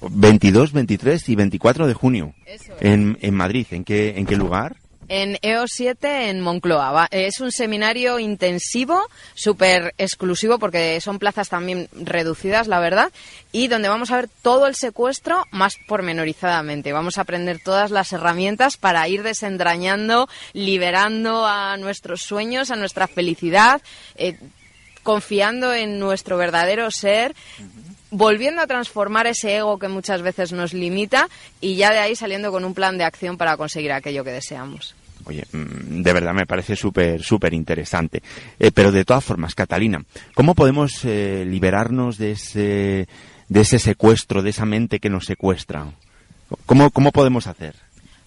22, 0.01 0.73
23 0.73 1.29
y 1.29 1.36
24 1.38 1.88
de 1.88 1.93
junio 1.93 2.34
en, 2.81 3.17
en 3.21 3.34
Madrid. 3.34 3.65
¿En 3.71 3.86
qué, 3.86 4.15
¿En 4.17 4.25
qué 4.25 4.36
lugar? 4.36 4.75
En 5.07 5.35
EO7 5.35 6.29
en 6.29 6.41
Moncloa. 6.41 7.07
Es 7.11 7.39
un 7.39 7.51
seminario 7.51 8.19
intensivo, 8.19 9.01
súper 9.33 9.93
exclusivo 9.97 10.59
porque 10.59 10.99
son 11.01 11.19
plazas 11.19 11.49
también 11.49 11.89
reducidas, 11.93 12.67
la 12.67 12.79
verdad, 12.79 13.11
y 13.51 13.67
donde 13.67 13.89
vamos 13.89 14.11
a 14.11 14.17
ver 14.17 14.29
todo 14.41 14.67
el 14.67 14.75
secuestro 14.75 15.45
más 15.51 15.77
pormenorizadamente. 15.87 16.93
Vamos 16.93 17.17
a 17.17 17.21
aprender 17.21 17.59
todas 17.63 17.91
las 17.91 18.11
herramientas 18.13 18.77
para 18.77 19.07
ir 19.07 19.23
desentrañando, 19.23 20.27
liberando 20.53 21.45
a 21.45 21.77
nuestros 21.77 22.21
sueños, 22.21 22.71
a 22.71 22.75
nuestra 22.75 23.07
felicidad, 23.07 23.81
eh, 24.15 24.37
confiando 25.03 25.73
en 25.73 25.99
nuestro 25.99 26.35
verdadero 26.35 26.89
ser 26.89 27.35
volviendo 28.11 28.61
a 28.61 28.67
transformar 28.67 29.27
ese 29.27 29.57
ego 29.57 29.79
que 29.79 29.87
muchas 29.87 30.21
veces 30.21 30.51
nos 30.51 30.73
limita 30.73 31.27
y 31.61 31.75
ya 31.75 31.91
de 31.91 31.99
ahí 31.99 32.15
saliendo 32.15 32.51
con 32.51 32.65
un 32.65 32.73
plan 32.73 32.97
de 32.97 33.03
acción 33.03 33.37
para 33.37 33.57
conseguir 33.57 33.91
aquello 33.91 34.23
que 34.23 34.31
deseamos. 34.31 34.95
Oye, 35.25 35.43
mm, 35.51 36.01
de 36.03 36.13
verdad 36.13 36.33
me 36.33 36.45
parece 36.45 36.75
súper, 36.75 37.23
súper 37.23 37.53
interesante. 37.53 38.21
Eh, 38.59 38.71
pero 38.71 38.91
de 38.91 39.05
todas 39.05 39.23
formas, 39.23 39.55
Catalina, 39.55 40.03
¿cómo 40.33 40.55
podemos 40.55 41.03
eh, 41.03 41.45
liberarnos 41.47 42.17
de 42.17 42.31
ese, 42.31 43.07
de 43.49 43.61
ese 43.61 43.79
secuestro, 43.79 44.41
de 44.41 44.51
esa 44.51 44.65
mente 44.65 44.99
que 44.99 45.09
nos 45.09 45.25
secuestra? 45.25 45.91
¿Cómo, 46.65 46.91
cómo 46.91 47.11
podemos 47.11 47.47
hacer? 47.47 47.75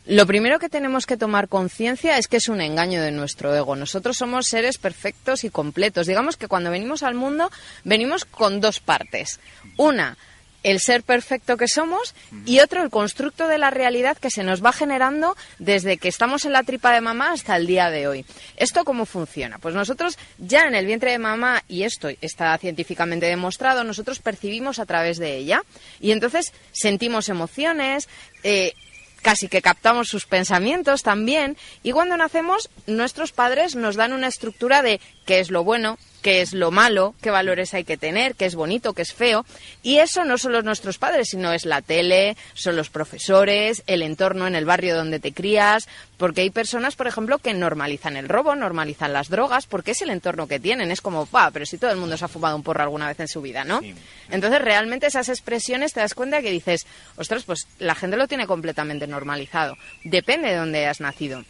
Lo 0.08 0.26
primero 0.26 0.58
que 0.58 0.70
tenemos 0.70 1.04
que 1.04 1.18
tomar 1.18 1.48
conciencia 1.48 2.16
es 2.16 2.28
que 2.28 2.38
es 2.38 2.48
un 2.48 2.62
engaño 2.62 3.02
de 3.02 3.10
nuestro 3.10 3.54
ego. 3.54 3.76
Nosotros 3.76 4.16
somos 4.16 4.46
seres 4.46 4.78
perfectos 4.78 5.44
y 5.44 5.50
completos. 5.50 6.06
Digamos 6.06 6.38
que 6.38 6.48
cuando 6.48 6.70
venimos 6.70 7.02
al 7.02 7.14
mundo 7.14 7.50
venimos 7.84 8.24
con 8.24 8.62
dos 8.62 8.80
partes. 8.80 9.38
Una, 9.78 10.18
el 10.62 10.80
ser 10.80 11.02
perfecto 11.02 11.56
que 11.56 11.68
somos 11.68 12.14
y 12.44 12.60
otro, 12.60 12.82
el 12.82 12.90
constructo 12.90 13.48
de 13.48 13.58
la 13.58 13.70
realidad 13.70 14.18
que 14.18 14.30
se 14.30 14.42
nos 14.42 14.62
va 14.62 14.72
generando 14.72 15.36
desde 15.58 15.98
que 15.98 16.08
estamos 16.08 16.44
en 16.44 16.52
la 16.52 16.64
tripa 16.64 16.92
de 16.92 17.00
mamá 17.00 17.32
hasta 17.32 17.56
el 17.56 17.66
día 17.66 17.90
de 17.90 18.08
hoy. 18.08 18.26
¿Esto 18.56 18.84
cómo 18.84 19.06
funciona? 19.06 19.58
Pues 19.58 19.74
nosotros 19.74 20.18
ya 20.38 20.62
en 20.62 20.74
el 20.74 20.84
vientre 20.84 21.12
de 21.12 21.18
mamá, 21.18 21.62
y 21.68 21.84
esto 21.84 22.08
está 22.20 22.58
científicamente 22.58 23.26
demostrado, 23.26 23.84
nosotros 23.84 24.18
percibimos 24.18 24.78
a 24.78 24.86
través 24.86 25.18
de 25.18 25.36
ella 25.36 25.62
y 26.00 26.10
entonces 26.10 26.52
sentimos 26.72 27.28
emociones, 27.28 28.08
eh, 28.42 28.74
casi 29.22 29.48
que 29.48 29.62
captamos 29.62 30.08
sus 30.08 30.26
pensamientos 30.26 31.02
también 31.02 31.56
y 31.82 31.92
cuando 31.92 32.16
nacemos 32.16 32.68
nuestros 32.86 33.32
padres 33.32 33.74
nos 33.74 33.96
dan 33.96 34.12
una 34.12 34.28
estructura 34.28 34.82
de 34.82 35.00
qué 35.24 35.40
es 35.40 35.50
lo 35.50 35.64
bueno, 35.64 35.98
qué 36.28 36.42
es 36.42 36.52
lo 36.52 36.70
malo, 36.70 37.14
qué 37.22 37.30
valores 37.30 37.72
hay 37.72 37.84
que 37.84 37.96
tener, 37.96 38.34
qué 38.34 38.44
es 38.44 38.54
bonito, 38.54 38.92
qué 38.92 39.00
es 39.00 39.14
feo. 39.14 39.46
Y 39.82 39.96
eso 39.96 40.26
no 40.26 40.36
solo 40.36 40.60
nuestros 40.60 40.98
padres, 40.98 41.30
sino 41.30 41.54
es 41.54 41.64
la 41.64 41.80
tele, 41.80 42.36
son 42.52 42.76
los 42.76 42.90
profesores, 42.90 43.82
el 43.86 44.02
entorno 44.02 44.46
en 44.46 44.54
el 44.54 44.66
barrio 44.66 44.94
donde 44.94 45.20
te 45.20 45.32
crías, 45.32 45.88
porque 46.18 46.42
hay 46.42 46.50
personas, 46.50 46.96
por 46.96 47.06
ejemplo, 47.06 47.38
que 47.38 47.54
normalizan 47.54 48.18
el 48.18 48.28
robo, 48.28 48.54
normalizan 48.54 49.14
las 49.14 49.30
drogas, 49.30 49.64
porque 49.64 49.92
es 49.92 50.02
el 50.02 50.10
entorno 50.10 50.46
que 50.46 50.60
tienen. 50.60 50.90
Es 50.90 51.00
como, 51.00 51.24
pa, 51.24 51.50
pero 51.50 51.64
si 51.64 51.78
todo 51.78 51.92
el 51.92 51.96
mundo 51.96 52.18
se 52.18 52.26
ha 52.26 52.28
fumado 52.28 52.56
un 52.56 52.62
porro 52.62 52.82
alguna 52.82 53.08
vez 53.08 53.18
en 53.20 53.28
su 53.28 53.40
vida, 53.40 53.64
¿no? 53.64 53.80
Entonces, 54.28 54.60
realmente 54.60 55.06
esas 55.06 55.30
expresiones 55.30 55.94
te 55.94 56.00
das 56.00 56.12
cuenta 56.12 56.42
que 56.42 56.50
dices, 56.50 56.86
ostras, 57.16 57.44
pues 57.44 57.66
la 57.78 57.94
gente 57.94 58.18
lo 58.18 58.28
tiene 58.28 58.46
completamente 58.46 59.06
normalizado. 59.06 59.78
Depende 60.04 60.48
de 60.48 60.56
dónde 60.56 60.88
has 60.88 61.00
nacido. 61.00 61.42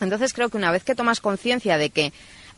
Entonces, 0.00 0.32
creo 0.32 0.50
que 0.50 0.56
una 0.56 0.70
vez 0.70 0.84
que 0.84 0.94
tomas 0.94 1.18
conciencia 1.18 1.78
de 1.78 1.90
que 1.90 2.12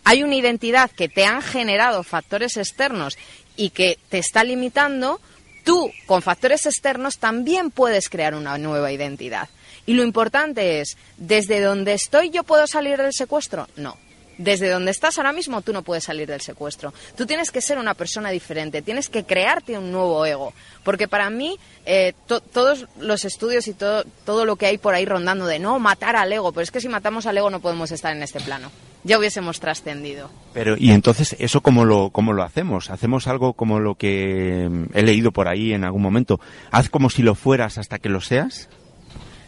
hay 0.04 0.22
una 0.22 0.34
identidad 0.34 0.90
que 0.90 1.08
te 1.08 1.24
han 1.24 1.42
generado 1.42 2.02
factores 2.02 2.56
externos 2.56 3.16
y 3.56 3.70
que 3.70 3.98
te 4.08 4.18
está 4.18 4.44
limitando, 4.44 5.20
tú 5.64 5.92
con 6.06 6.22
factores 6.22 6.66
externos 6.66 7.18
también 7.18 7.70
puedes 7.70 8.08
crear 8.08 8.34
una 8.34 8.58
nueva 8.58 8.92
identidad. 8.92 9.48
Y 9.86 9.94
lo 9.94 10.04
importante 10.04 10.80
es, 10.80 10.96
¿desde 11.16 11.60
donde 11.60 11.92
estoy 11.94 12.30
yo 12.30 12.44
puedo 12.44 12.66
salir 12.66 12.98
del 12.98 13.12
secuestro? 13.12 13.68
No. 13.76 13.96
desde 14.38 14.70
donde 14.70 14.90
estás 14.90 15.18
ahora 15.18 15.32
mismo 15.32 15.60
tú 15.62 15.72
no 15.72 15.82
puedes 15.82 16.04
salir 16.04 16.26
del 16.26 16.40
secuestro. 16.40 16.92
Tú 17.16 17.26
tienes 17.26 17.50
que 17.50 17.60
ser 17.60 17.78
una 17.78 17.94
persona 17.94 18.30
diferente, 18.30 18.82
tienes 18.82 19.08
que 19.08 19.24
crearte 19.24 19.78
un 19.78 19.92
nuevo 19.92 20.24
ego. 20.24 20.52
Porque 20.82 21.06
para 21.06 21.30
mí 21.30 21.58
eh, 21.84 22.14
todos 22.26 22.86
los 22.98 23.24
estudios 23.24 23.68
y 23.68 23.74
todo, 23.74 24.04
todo 24.24 24.44
lo 24.44 24.56
que 24.56 24.66
hay 24.66 24.78
por 24.78 24.94
ahí 24.94 25.04
rondando 25.04 25.46
de 25.46 25.58
no 25.58 25.78
matar 25.78 26.16
al 26.16 26.32
ego, 26.32 26.50
pero 26.50 26.62
es 26.62 26.70
que 26.70 26.80
si 26.80 26.88
matamos 26.88 27.26
al 27.26 27.36
ego 27.36 27.50
no 27.50 27.60
podemos 27.60 27.92
estar 27.92 28.16
en 28.16 28.22
este 28.22 28.40
plano. 28.40 28.70
Ya 29.04 29.18
hubiésemos 29.18 29.58
trascendido. 29.58 30.30
Pero, 30.52 30.76
¿y 30.78 30.92
entonces 30.92 31.34
eso 31.40 31.60
cómo 31.60 31.84
lo, 31.84 32.10
cómo 32.10 32.32
lo 32.32 32.44
hacemos? 32.44 32.90
¿Hacemos 32.90 33.26
algo 33.26 33.54
como 33.54 33.80
lo 33.80 33.96
que 33.96 34.70
he 34.94 35.02
leído 35.02 35.32
por 35.32 35.48
ahí 35.48 35.72
en 35.72 35.84
algún 35.84 36.02
momento? 36.02 36.40
¿Haz 36.70 36.88
como 36.88 37.10
si 37.10 37.22
lo 37.22 37.34
fueras 37.34 37.78
hasta 37.78 37.98
que 37.98 38.08
lo 38.08 38.20
seas? 38.20 38.68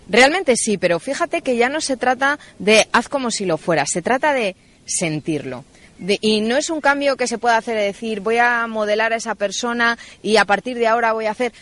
Realmente 0.09 0.57
sí, 0.57 0.77
pero 0.77 0.99
fíjate 0.99 1.43
que 1.43 1.57
ya 1.57 1.69
no 1.69 1.81
se 1.81 1.97
trata 1.97 2.39
de 2.59 2.87
haz 2.93 3.09
como 3.09 3.31
si 3.31 3.47
lo 3.47 3.57
fueras, 3.57 3.91
se 3.91 4.03
trata 4.03 4.33
de 4.33 4.57
sentirlo. 4.85 5.65
y 5.99 6.41
no 6.41 6.57
es 6.57 6.69
un 6.71 6.81
cambio 6.81 7.17
que 7.17 7.27
se 7.27 7.39
pueda 7.39 7.57
hacer 7.57 7.77
de 7.77 7.85
decir 7.85 8.21
voy 8.21 8.39
a 8.39 8.67
modelar 8.67 9.13
a 9.13 9.17
esa 9.17 9.35
persona 9.35 9.97
y 10.23 10.37
a 10.37 10.45
partir 10.45 10.77
de 10.77 10.89
ahora 10.89 11.13
voy 11.13 11.27
a 11.27 11.31
hacer. 11.31 11.53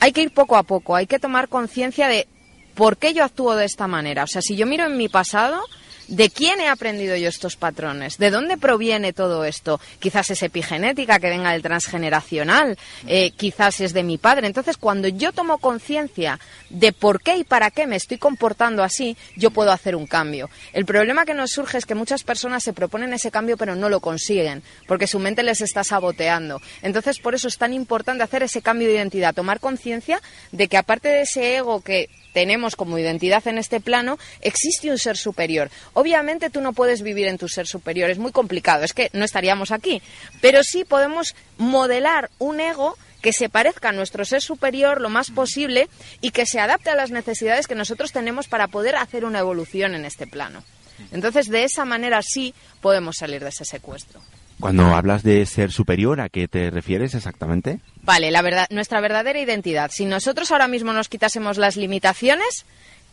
Hay 0.00 0.12
que 0.12 0.22
ir 0.22 0.32
poco 0.32 0.56
a 0.56 0.62
poco, 0.62 0.96
hay 0.96 1.06
que 1.06 1.18
tomar 1.18 1.48
conciencia 1.48 2.08
de 2.08 2.26
por 2.74 2.96
qué 2.96 3.12
yo 3.12 3.24
actúo 3.24 3.54
de 3.54 3.64
esta 3.64 3.86
manera. 3.86 4.24
O 4.24 4.26
sea, 4.26 4.40
si 4.42 4.56
yo 4.56 4.66
miro 4.66 4.86
en 4.86 4.96
mi 4.96 5.08
pasado, 5.08 5.60
¿De 6.08 6.28
quién 6.28 6.60
he 6.60 6.68
aprendido 6.68 7.16
yo 7.16 7.28
estos 7.28 7.56
patrones? 7.56 8.18
¿De 8.18 8.30
dónde 8.30 8.58
proviene 8.58 9.12
todo 9.14 9.44
esto? 9.44 9.80
Quizás 10.00 10.30
es 10.30 10.42
epigenética 10.42 11.18
que 11.18 11.30
venga 11.30 11.52
del 11.52 11.62
transgeneracional, 11.62 12.76
eh, 13.06 13.30
quizás 13.30 13.80
es 13.80 13.94
de 13.94 14.02
mi 14.02 14.18
padre. 14.18 14.46
Entonces, 14.46 14.76
cuando 14.76 15.08
yo 15.08 15.32
tomo 15.32 15.58
conciencia 15.58 16.38
de 16.68 16.92
por 16.92 17.22
qué 17.22 17.38
y 17.38 17.44
para 17.44 17.70
qué 17.70 17.86
me 17.86 17.96
estoy 17.96 18.18
comportando 18.18 18.82
así, 18.82 19.16
yo 19.36 19.50
puedo 19.50 19.72
hacer 19.72 19.96
un 19.96 20.06
cambio. 20.06 20.50
El 20.74 20.84
problema 20.84 21.24
que 21.24 21.32
nos 21.32 21.52
surge 21.52 21.78
es 21.78 21.86
que 21.86 21.94
muchas 21.94 22.22
personas 22.22 22.62
se 22.62 22.74
proponen 22.74 23.14
ese 23.14 23.30
cambio 23.30 23.56
pero 23.56 23.74
no 23.74 23.88
lo 23.88 24.00
consiguen, 24.00 24.62
porque 24.86 25.06
su 25.06 25.18
mente 25.18 25.42
les 25.42 25.62
está 25.62 25.84
saboteando. 25.84 26.60
Entonces, 26.82 27.18
por 27.18 27.34
eso 27.34 27.48
es 27.48 27.56
tan 27.56 27.72
importante 27.72 28.22
hacer 28.22 28.42
ese 28.42 28.60
cambio 28.60 28.88
de 28.88 28.94
identidad, 28.94 29.34
tomar 29.34 29.58
conciencia 29.58 30.20
de 30.52 30.68
que 30.68 30.76
aparte 30.76 31.08
de 31.08 31.22
ese 31.22 31.56
ego 31.56 31.80
que 31.80 32.10
tenemos 32.34 32.76
como 32.76 32.98
identidad 32.98 33.46
en 33.48 33.56
este 33.56 33.80
plano, 33.80 34.18
existe 34.42 34.90
un 34.90 34.98
ser 34.98 35.16
superior. 35.16 35.70
Obviamente 35.94 36.50
tú 36.50 36.60
no 36.60 36.74
puedes 36.74 37.00
vivir 37.00 37.28
en 37.28 37.38
tu 37.38 37.48
ser 37.48 37.66
superior, 37.66 38.10
es 38.10 38.18
muy 38.18 38.32
complicado, 38.32 38.84
es 38.84 38.92
que 38.92 39.08
no 39.14 39.24
estaríamos 39.24 39.70
aquí, 39.70 40.02
pero 40.42 40.62
sí 40.62 40.84
podemos 40.84 41.34
modelar 41.56 42.30
un 42.38 42.60
ego 42.60 42.98
que 43.22 43.32
se 43.32 43.48
parezca 43.48 43.88
a 43.88 43.92
nuestro 43.92 44.26
ser 44.26 44.42
superior 44.42 45.00
lo 45.00 45.08
más 45.08 45.30
posible 45.30 45.88
y 46.20 46.32
que 46.32 46.44
se 46.44 46.60
adapte 46.60 46.90
a 46.90 46.94
las 46.94 47.10
necesidades 47.10 47.66
que 47.66 47.74
nosotros 47.74 48.12
tenemos 48.12 48.48
para 48.48 48.66
poder 48.66 48.96
hacer 48.96 49.24
una 49.24 49.38
evolución 49.38 49.94
en 49.94 50.04
este 50.04 50.26
plano. 50.26 50.62
Entonces, 51.10 51.48
de 51.48 51.64
esa 51.64 51.86
manera 51.86 52.20
sí 52.20 52.54
podemos 52.82 53.16
salir 53.16 53.42
de 53.42 53.48
ese 53.48 53.64
secuestro. 53.64 54.20
Cuando 54.60 54.94
hablas 54.94 55.22
de 55.22 55.44
ser 55.46 55.72
superior, 55.72 56.20
¿a 56.20 56.28
qué 56.28 56.48
te 56.48 56.70
refieres 56.70 57.14
exactamente? 57.14 57.80
Vale, 58.02 58.30
la 58.30 58.42
verdad, 58.42 58.66
nuestra 58.70 59.00
verdadera 59.00 59.40
identidad. 59.40 59.90
Si 59.90 60.04
nosotros 60.04 60.50
ahora 60.50 60.68
mismo 60.68 60.92
nos 60.92 61.08
quitásemos 61.08 61.58
las 61.58 61.76
limitaciones, 61.76 62.64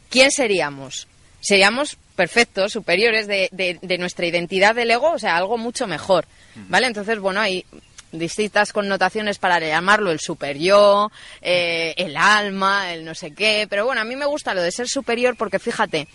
¿quién 0.09 0.31
seríamos? 0.31 1.07
Seríamos 1.39 1.97
perfectos, 2.15 2.71
superiores 2.71 3.27
de, 3.27 3.49
de, 3.81 3.97
nuestra 3.97 4.27
identidad 4.27 4.75
del 4.75 4.91
ego, 4.91 5.11
o 5.11 5.19
sea, 5.19 5.37
algo 5.37 5.57
mucho 5.57 5.87
mejor. 5.87 6.25
¿Vale? 6.69 6.87
Entonces, 6.87 7.19
bueno, 7.19 7.41
hay 7.41 7.65
distintas 8.11 8.73
connotaciones 8.73 9.39
para 9.39 9.59
llamarlo 9.59 10.11
el 10.11 10.19
superior, 10.19 11.11
eh, 11.41 11.93
el 11.97 12.15
alma, 12.17 12.93
el 12.93 13.03
no 13.05 13.15
sé 13.15 13.33
qué. 13.33 13.65
Pero 13.69 13.85
bueno, 13.85 14.01
a 14.01 14.05
mí 14.05 14.15
me 14.15 14.25
gusta 14.25 14.53
lo 14.53 14.61
de 14.61 14.71
ser 14.71 14.87
superior 14.87 15.35
porque 15.35 15.59
fíjate, 15.59 16.07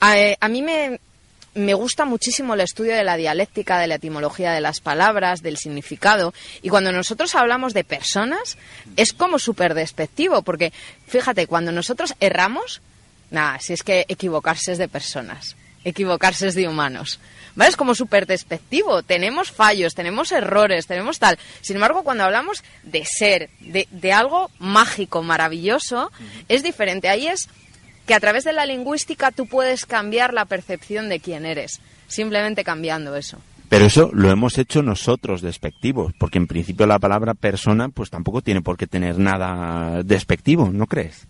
a 0.00 0.48
mí 0.48 0.62
me, 0.62 0.98
me 1.54 1.74
gusta 1.74 2.04
muchísimo 2.04 2.54
el 2.54 2.60
estudio 2.60 2.94
de 2.94 3.04
la 3.04 3.16
dialéctica, 3.16 3.78
de 3.78 3.86
la 3.86 3.96
etimología 3.96 4.52
de 4.52 4.60
las 4.60 4.80
palabras, 4.80 5.42
del 5.42 5.56
significado. 5.56 6.32
Y 6.62 6.68
cuando 6.68 6.92
nosotros 6.92 7.34
hablamos 7.34 7.74
de 7.74 7.84
personas, 7.84 8.58
es 8.96 9.12
como 9.12 9.38
súper 9.38 9.74
despectivo, 9.74 10.42
porque 10.42 10.72
fíjate, 11.06 11.46
cuando 11.46 11.72
nosotros 11.72 12.14
erramos, 12.20 12.80
nada, 13.30 13.58
si 13.60 13.72
es 13.72 13.82
que 13.82 14.04
equivocarse 14.08 14.72
es 14.72 14.78
de 14.78 14.88
personas, 14.88 15.56
equivocarse 15.84 16.48
es 16.48 16.54
de 16.54 16.68
humanos. 16.68 17.20
¿Vale? 17.54 17.70
Es 17.70 17.76
como 17.76 17.96
súper 17.96 18.26
despectivo. 18.26 19.02
Tenemos 19.02 19.50
fallos, 19.50 19.96
tenemos 19.96 20.30
errores, 20.30 20.86
tenemos 20.86 21.18
tal. 21.18 21.40
Sin 21.60 21.74
embargo, 21.74 22.04
cuando 22.04 22.22
hablamos 22.22 22.62
de 22.84 23.04
ser, 23.04 23.50
de, 23.58 23.88
de 23.90 24.12
algo 24.12 24.48
mágico, 24.60 25.24
maravilloso, 25.24 26.12
es 26.48 26.62
diferente. 26.62 27.08
Ahí 27.08 27.26
es 27.26 27.48
que 28.08 28.14
a 28.14 28.20
través 28.20 28.42
de 28.42 28.54
la 28.54 28.64
lingüística 28.64 29.30
tú 29.30 29.46
puedes 29.46 29.84
cambiar 29.84 30.32
la 30.32 30.46
percepción 30.46 31.10
de 31.10 31.20
quién 31.20 31.44
eres, 31.44 31.80
simplemente 32.08 32.64
cambiando 32.64 33.14
eso. 33.14 33.38
Pero 33.68 33.84
eso 33.84 34.10
lo 34.14 34.30
hemos 34.30 34.56
hecho 34.56 34.82
nosotros 34.82 35.42
despectivos, 35.42 36.14
porque 36.18 36.38
en 36.38 36.46
principio 36.46 36.86
la 36.86 36.98
palabra 36.98 37.34
persona 37.34 37.90
pues 37.90 38.08
tampoco 38.08 38.40
tiene 38.40 38.62
por 38.62 38.78
qué 38.78 38.86
tener 38.86 39.18
nada 39.18 40.02
despectivo, 40.02 40.70
¿no 40.72 40.86
crees? 40.86 41.26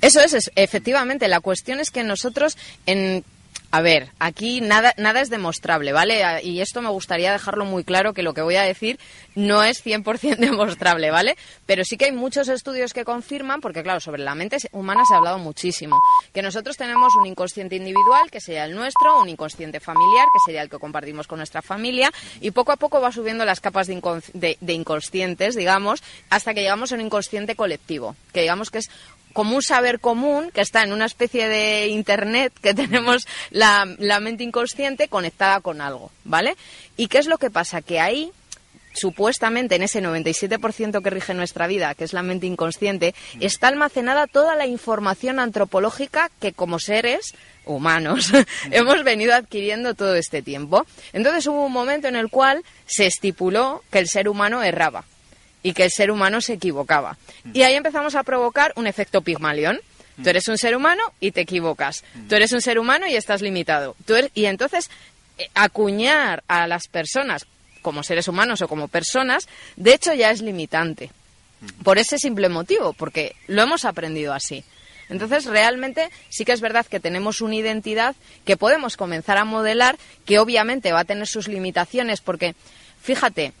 Eso 0.00 0.20
es, 0.20 0.52
efectivamente. 0.54 1.26
La 1.26 1.40
cuestión 1.40 1.80
es 1.80 1.90
que 1.90 2.04
nosotros 2.04 2.56
en 2.86 3.24
a 3.72 3.82
ver, 3.82 4.08
aquí 4.18 4.60
nada, 4.60 4.94
nada 4.96 5.20
es 5.20 5.30
demostrable, 5.30 5.92
¿vale? 5.92 6.42
Y 6.42 6.60
esto 6.60 6.82
me 6.82 6.88
gustaría 6.88 7.30
dejarlo 7.30 7.64
muy 7.64 7.84
claro 7.84 8.14
que 8.14 8.24
lo 8.24 8.34
que 8.34 8.42
voy 8.42 8.56
a 8.56 8.62
decir 8.62 8.98
no 9.36 9.62
es 9.62 9.84
100% 9.84 10.36
demostrable, 10.38 11.10
¿vale? 11.10 11.36
Pero 11.70 11.84
sí 11.84 11.96
que 11.96 12.06
hay 12.06 12.10
muchos 12.10 12.48
estudios 12.48 12.92
que 12.92 13.04
confirman, 13.04 13.60
porque 13.60 13.84
claro, 13.84 14.00
sobre 14.00 14.24
la 14.24 14.34
mente 14.34 14.56
humana 14.72 15.04
se 15.06 15.14
ha 15.14 15.18
hablado 15.18 15.38
muchísimo, 15.38 16.00
que 16.34 16.42
nosotros 16.42 16.76
tenemos 16.76 17.14
un 17.14 17.26
inconsciente 17.26 17.76
individual, 17.76 18.28
que 18.28 18.40
sería 18.40 18.64
el 18.64 18.74
nuestro, 18.74 19.20
un 19.20 19.28
inconsciente 19.28 19.78
familiar, 19.78 20.26
que 20.32 20.40
sería 20.44 20.62
el 20.62 20.68
que 20.68 20.80
compartimos 20.80 21.28
con 21.28 21.38
nuestra 21.38 21.62
familia, 21.62 22.10
y 22.40 22.50
poco 22.50 22.72
a 22.72 22.76
poco 22.76 23.00
va 23.00 23.12
subiendo 23.12 23.44
las 23.44 23.60
capas 23.60 23.86
de, 23.86 24.58
inconscientes, 24.66 25.54
digamos, 25.54 26.02
hasta 26.28 26.54
que 26.54 26.62
llegamos 26.62 26.90
a 26.90 26.96
un 26.96 27.02
inconsciente 27.02 27.54
colectivo, 27.54 28.16
que 28.32 28.40
digamos 28.40 28.70
que 28.70 28.78
es 28.78 28.90
como 29.32 29.54
un 29.54 29.62
saber 29.62 30.00
común 30.00 30.50
que 30.50 30.62
está 30.62 30.82
en 30.82 30.92
una 30.92 31.06
especie 31.06 31.48
de 31.48 31.86
internet 31.86 32.52
que 32.60 32.74
tenemos 32.74 33.28
la, 33.50 33.86
mente 34.20 34.42
inconsciente 34.42 35.06
conectada 35.06 35.60
con 35.60 35.80
algo, 35.80 36.10
¿vale? 36.24 36.56
¿Y 36.96 37.06
qué 37.06 37.18
es 37.18 37.28
lo 37.28 37.38
que 37.38 37.48
pasa? 37.48 37.80
Que 37.80 38.00
ahí 38.00 38.32
supuestamente 38.92 39.76
en 39.76 39.82
ese 39.82 40.02
97% 40.02 41.02
que 41.02 41.10
rige 41.10 41.34
nuestra 41.34 41.66
vida, 41.66 41.94
que 41.94 42.04
es 42.04 42.12
la 42.12 42.22
mente 42.22 42.46
inconsciente, 42.46 43.14
está 43.40 43.68
almacenada 43.68 44.26
toda 44.26 44.56
la 44.56 44.66
información 44.66 45.38
antropológica 45.38 46.30
que 46.40 46.52
como 46.52 46.78
seres 46.78 47.34
humanos 47.64 48.32
hemos 48.70 49.04
venido 49.04 49.34
adquiriendo 49.34 49.94
todo 49.94 50.14
este 50.14 50.42
tiempo. 50.42 50.86
Entonces 51.12 51.46
hubo 51.46 51.64
un 51.64 51.72
momento 51.72 52.08
en 52.08 52.16
el 52.16 52.30
cual 52.30 52.62
se 52.86 53.06
estipuló 53.06 53.82
que 53.90 53.98
el 53.98 54.08
ser 54.08 54.28
humano 54.28 54.62
erraba 54.62 55.04
y 55.62 55.72
que 55.72 55.84
el 55.84 55.90
ser 55.90 56.10
humano 56.10 56.40
se 56.40 56.54
equivocaba. 56.54 57.16
Y 57.52 57.62
ahí 57.62 57.74
empezamos 57.74 58.14
a 58.14 58.22
provocar 58.22 58.72
un 58.76 58.86
efecto 58.86 59.22
Pigmalión. 59.22 59.80
Tú 60.22 60.28
eres 60.28 60.48
un 60.48 60.58
ser 60.58 60.76
humano 60.76 61.02
y 61.18 61.30
te 61.30 61.40
equivocas. 61.40 62.04
Tú 62.28 62.34
eres 62.34 62.52
un 62.52 62.60
ser 62.60 62.78
humano 62.78 63.06
y 63.06 63.14
estás 63.14 63.40
limitado. 63.40 63.96
Tú 64.04 64.14
Y 64.34 64.46
entonces, 64.46 64.90
eh, 65.38 65.48
acuñar 65.54 66.42
a 66.46 66.66
las 66.66 66.88
personas 66.88 67.46
como 67.82 68.02
seres 68.02 68.28
humanos 68.28 68.62
o 68.62 68.68
como 68.68 68.88
personas, 68.88 69.48
de 69.76 69.94
hecho 69.94 70.12
ya 70.14 70.30
es 70.30 70.42
limitante. 70.42 71.10
Por 71.82 71.98
ese 71.98 72.18
simple 72.18 72.48
motivo, 72.48 72.94
porque 72.94 73.36
lo 73.46 73.62
hemos 73.62 73.84
aprendido 73.84 74.32
así. 74.32 74.64
Entonces, 75.10 75.44
realmente 75.44 76.08
sí 76.28 76.44
que 76.44 76.52
es 76.52 76.60
verdad 76.60 76.86
que 76.86 77.00
tenemos 77.00 77.40
una 77.40 77.56
identidad 77.56 78.14
que 78.44 78.56
podemos 78.56 78.96
comenzar 78.96 79.36
a 79.38 79.44
modelar, 79.44 79.98
que 80.24 80.38
obviamente 80.38 80.92
va 80.92 81.00
a 81.00 81.04
tener 81.04 81.26
sus 81.26 81.48
limitaciones, 81.48 82.20
porque, 82.20 82.54
fíjate, 83.02 83.52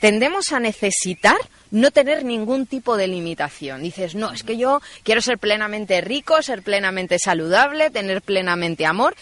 tendemos 0.00 0.52
a 0.52 0.60
necesitar 0.60 1.36
no 1.70 1.90
tener 1.90 2.24
ningún 2.24 2.66
tipo 2.66 2.96
de 2.96 3.08
limitación. 3.08 3.82
Dices, 3.82 4.14
no, 4.14 4.32
es 4.32 4.42
que 4.42 4.56
yo 4.56 4.80
quiero 5.02 5.20
ser 5.20 5.38
plenamente 5.38 6.00
rico, 6.00 6.42
ser 6.42 6.62
plenamente 6.62 7.18
saludable, 7.18 7.90
tener 7.90 8.20
plenamente 8.20 8.84
amor. 8.84 9.16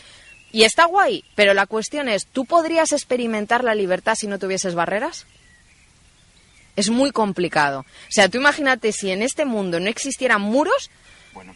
Y 0.53 0.65
está 0.65 0.85
guay, 0.85 1.25
pero 1.35 1.55
la 1.55 1.67
cuestión 1.67 2.09
es, 2.09 2.27
¿tú 2.27 2.45
podrías 2.45 2.93
experimentar 2.93 3.65
la 3.65 3.75
libertad 3.75 4.15
si 4.15 4.27
no 4.27 4.39
tuvieses 4.39 4.75
barreras? 4.75 5.27
Es 6.77 6.91
muy 6.91 7.11
complicado. 7.11 7.81
O 7.81 8.11
sea, 8.11 8.29
tú 8.29 8.39
imagínate 8.39 8.93
si 8.93 9.11
en 9.11 9.23
este 9.23 9.47
mundo 9.47 9.81
no 9.81 9.89
existieran 9.89 10.43
muros. 10.43 10.91
Bueno, 11.33 11.55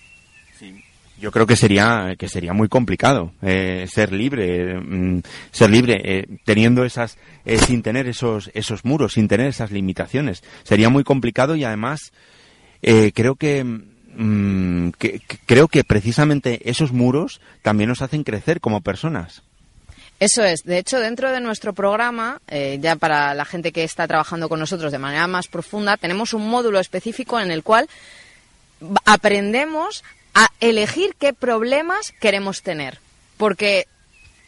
sí. 0.59 0.83
Yo 1.19 1.31
creo 1.33 1.47
que 1.47 1.57
sería 1.57 2.15
que 2.19 2.29
sería 2.29 2.53
muy 2.53 2.69
complicado 2.69 3.33
eh, 3.41 3.87
ser 3.91 4.13
libre, 4.13 4.79
mm, 4.79 5.23
ser 5.51 5.71
libre 5.71 6.01
eh, 6.05 6.27
teniendo 6.45 6.85
esas, 6.85 7.17
eh, 7.47 7.59
sin 7.59 7.83
tener 7.83 8.07
esos 8.07 8.51
esos 8.53 8.85
muros, 8.85 9.15
sin 9.15 9.27
tener 9.27 9.47
esas 9.47 9.71
limitaciones. 9.71 10.43
Sería 10.63 10.91
muy 10.91 11.05
complicado 11.05 11.57
y 11.57 11.65
además 11.65 12.13
creo 13.15 13.35
mm, 14.17 14.91
que, 14.99 15.21
creo 15.47 15.69
que 15.69 15.85
precisamente 15.85 16.69
esos 16.69 16.93
muros 16.93 17.41
también 17.63 17.89
nos 17.89 18.03
hacen 18.03 18.25
crecer 18.25 18.61
como 18.61 18.81
personas. 18.81 19.43
Eso 20.19 20.43
es. 20.43 20.65
De 20.65 20.79
hecho, 20.79 20.99
dentro 20.99 21.31
de 21.31 21.41
nuestro 21.41 21.75
programa, 21.75 22.41
ya 22.81 22.97
para 22.97 23.35
la 23.35 23.45
gente 23.45 23.71
que 23.71 23.85
está 23.85 24.09
trabajando 24.09 24.49
con 24.49 24.59
nosotros 24.59 24.91
de 24.91 24.99
manera 24.99 25.27
más 25.27 25.47
profunda, 25.47 25.99
tenemos 25.99 26.33
un 26.33 26.49
módulo 26.49 26.81
específico 26.81 27.39
en 27.39 27.51
el 27.51 27.63
cual 27.63 27.87
aprendemos 29.05 30.05
a 30.33 30.49
elegir 30.61 31.15
qué 31.19 31.35
problemas 31.35 32.13
queremos 32.19 32.63
tener. 32.63 32.99
Porque 33.37 33.87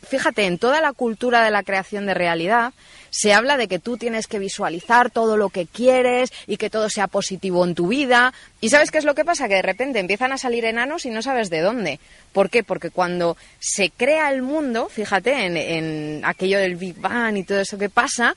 fíjate, 0.09 0.47
en 0.47 0.59
toda 0.59 0.81
la 0.81 0.93
cultura 0.93 1.43
de 1.45 1.51
la 1.51 1.63
creación 1.63 2.07
de 2.07 2.15
realidad 2.15 2.73
se 3.19 3.33
habla 3.33 3.57
de 3.57 3.67
que 3.67 3.81
tú 3.81 3.97
tienes 3.97 4.29
que 4.29 4.39
visualizar 4.39 5.11
todo 5.11 5.37
lo 5.37 5.49
que 5.49 5.67
quieres 5.67 6.33
y 6.47 6.57
que 6.57 6.71
todo 6.71 6.89
sea 6.89 7.09
positivo 7.09 7.65
en 7.65 7.75
tu 7.75 7.89
vida. 7.89 8.33
¿Y 8.61 8.69
sabes 8.69 8.93
qué 8.93 8.99
es 8.99 9.05
lo 9.05 9.17
que 9.17 9.25
pasa? 9.25 9.49
Que 9.49 9.57
de 9.57 9.63
repente 9.63 9.99
empiezan 9.99 10.31
a 10.31 10.39
salir 10.39 10.65
enanos 10.65 11.05
y 11.05 11.11
no 11.11 11.21
sabes 11.21 11.51
de 11.51 11.61
dónde. 11.61 11.99
¿Por 12.33 12.49
qué? 12.49 12.63
Porque 12.63 12.91
cuando 12.91 13.37
se 13.59 13.91
crea 13.91 14.31
el 14.31 14.43
mundo, 14.43 14.89
fíjate 14.89 15.47
en, 15.47 15.57
en 15.57 16.25
aquello 16.25 16.61
del 16.61 16.77
Big 16.77 16.95
Bang 17.01 17.37
y 17.37 17.43
todo 17.43 17.59
eso 17.59 17.77
que 17.77 17.89
pasa, 17.89 18.37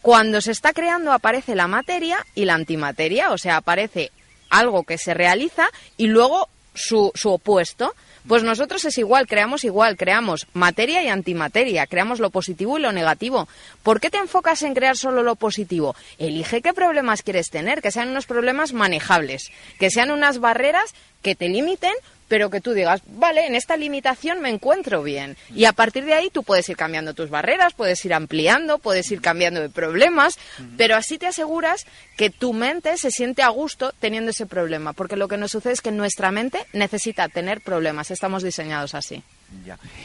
cuando 0.00 0.40
se 0.42 0.52
está 0.52 0.72
creando 0.72 1.12
aparece 1.12 1.56
la 1.56 1.66
materia 1.66 2.24
y 2.36 2.44
la 2.44 2.54
antimateria, 2.54 3.32
o 3.32 3.36
sea, 3.36 3.56
aparece 3.56 4.12
algo 4.48 4.84
que 4.84 4.96
se 4.96 5.12
realiza 5.12 5.70
y 5.96 6.06
luego 6.06 6.48
su, 6.72 7.10
su 7.16 7.30
opuesto. 7.30 7.96
Pues 8.28 8.44
nosotros 8.44 8.84
es 8.84 8.98
igual, 8.98 9.26
creamos 9.26 9.64
igual, 9.64 9.96
creamos 9.96 10.46
materia 10.52 11.02
y 11.02 11.08
antimateria, 11.08 11.86
creamos 11.86 12.20
lo 12.20 12.28
positivo 12.28 12.78
y 12.78 12.82
lo 12.82 12.92
negativo. 12.92 13.48
¿Por 13.82 14.00
qué 14.00 14.10
te 14.10 14.18
enfocas 14.18 14.62
en 14.62 14.74
crear 14.74 14.98
solo 14.98 15.22
lo 15.22 15.34
positivo? 15.34 15.96
Elige 16.18 16.60
qué 16.60 16.74
problemas 16.74 17.22
quieres 17.22 17.48
tener, 17.48 17.80
que 17.80 17.90
sean 17.90 18.10
unos 18.10 18.26
problemas 18.26 18.74
manejables, 18.74 19.50
que 19.78 19.90
sean 19.90 20.10
unas 20.10 20.40
barreras 20.40 20.94
que 21.22 21.34
te 21.34 21.48
limiten, 21.48 21.92
pero 22.28 22.50
que 22.50 22.60
tú 22.60 22.74
digas, 22.74 23.02
vale, 23.06 23.46
en 23.46 23.54
esta 23.54 23.76
limitación 23.76 24.40
me 24.40 24.50
encuentro 24.50 25.02
bien. 25.02 25.36
Y 25.54 25.64
a 25.64 25.72
partir 25.72 26.04
de 26.04 26.12
ahí 26.12 26.28
tú 26.30 26.42
puedes 26.42 26.68
ir 26.68 26.76
cambiando 26.76 27.14
tus 27.14 27.30
barreras, 27.30 27.72
puedes 27.72 28.04
ir 28.04 28.14
ampliando, 28.14 28.78
puedes 28.78 29.10
ir 29.10 29.20
cambiando 29.20 29.60
de 29.60 29.70
problemas, 29.70 30.38
pero 30.76 30.94
así 30.94 31.18
te 31.18 31.26
aseguras 31.26 31.86
que 32.16 32.30
tu 32.30 32.52
mente 32.52 32.96
se 32.98 33.10
siente 33.10 33.42
a 33.42 33.48
gusto 33.48 33.92
teniendo 33.98 34.30
ese 34.30 34.46
problema, 34.46 34.92
porque 34.92 35.16
lo 35.16 35.26
que 35.26 35.38
nos 35.38 35.52
sucede 35.52 35.72
es 35.72 35.80
que 35.80 35.90
nuestra 35.90 36.30
mente 36.30 36.58
necesita 36.72 37.28
tener 37.28 37.62
problemas, 37.62 38.10
estamos 38.10 38.42
diseñados 38.42 38.94
así. 38.94 39.22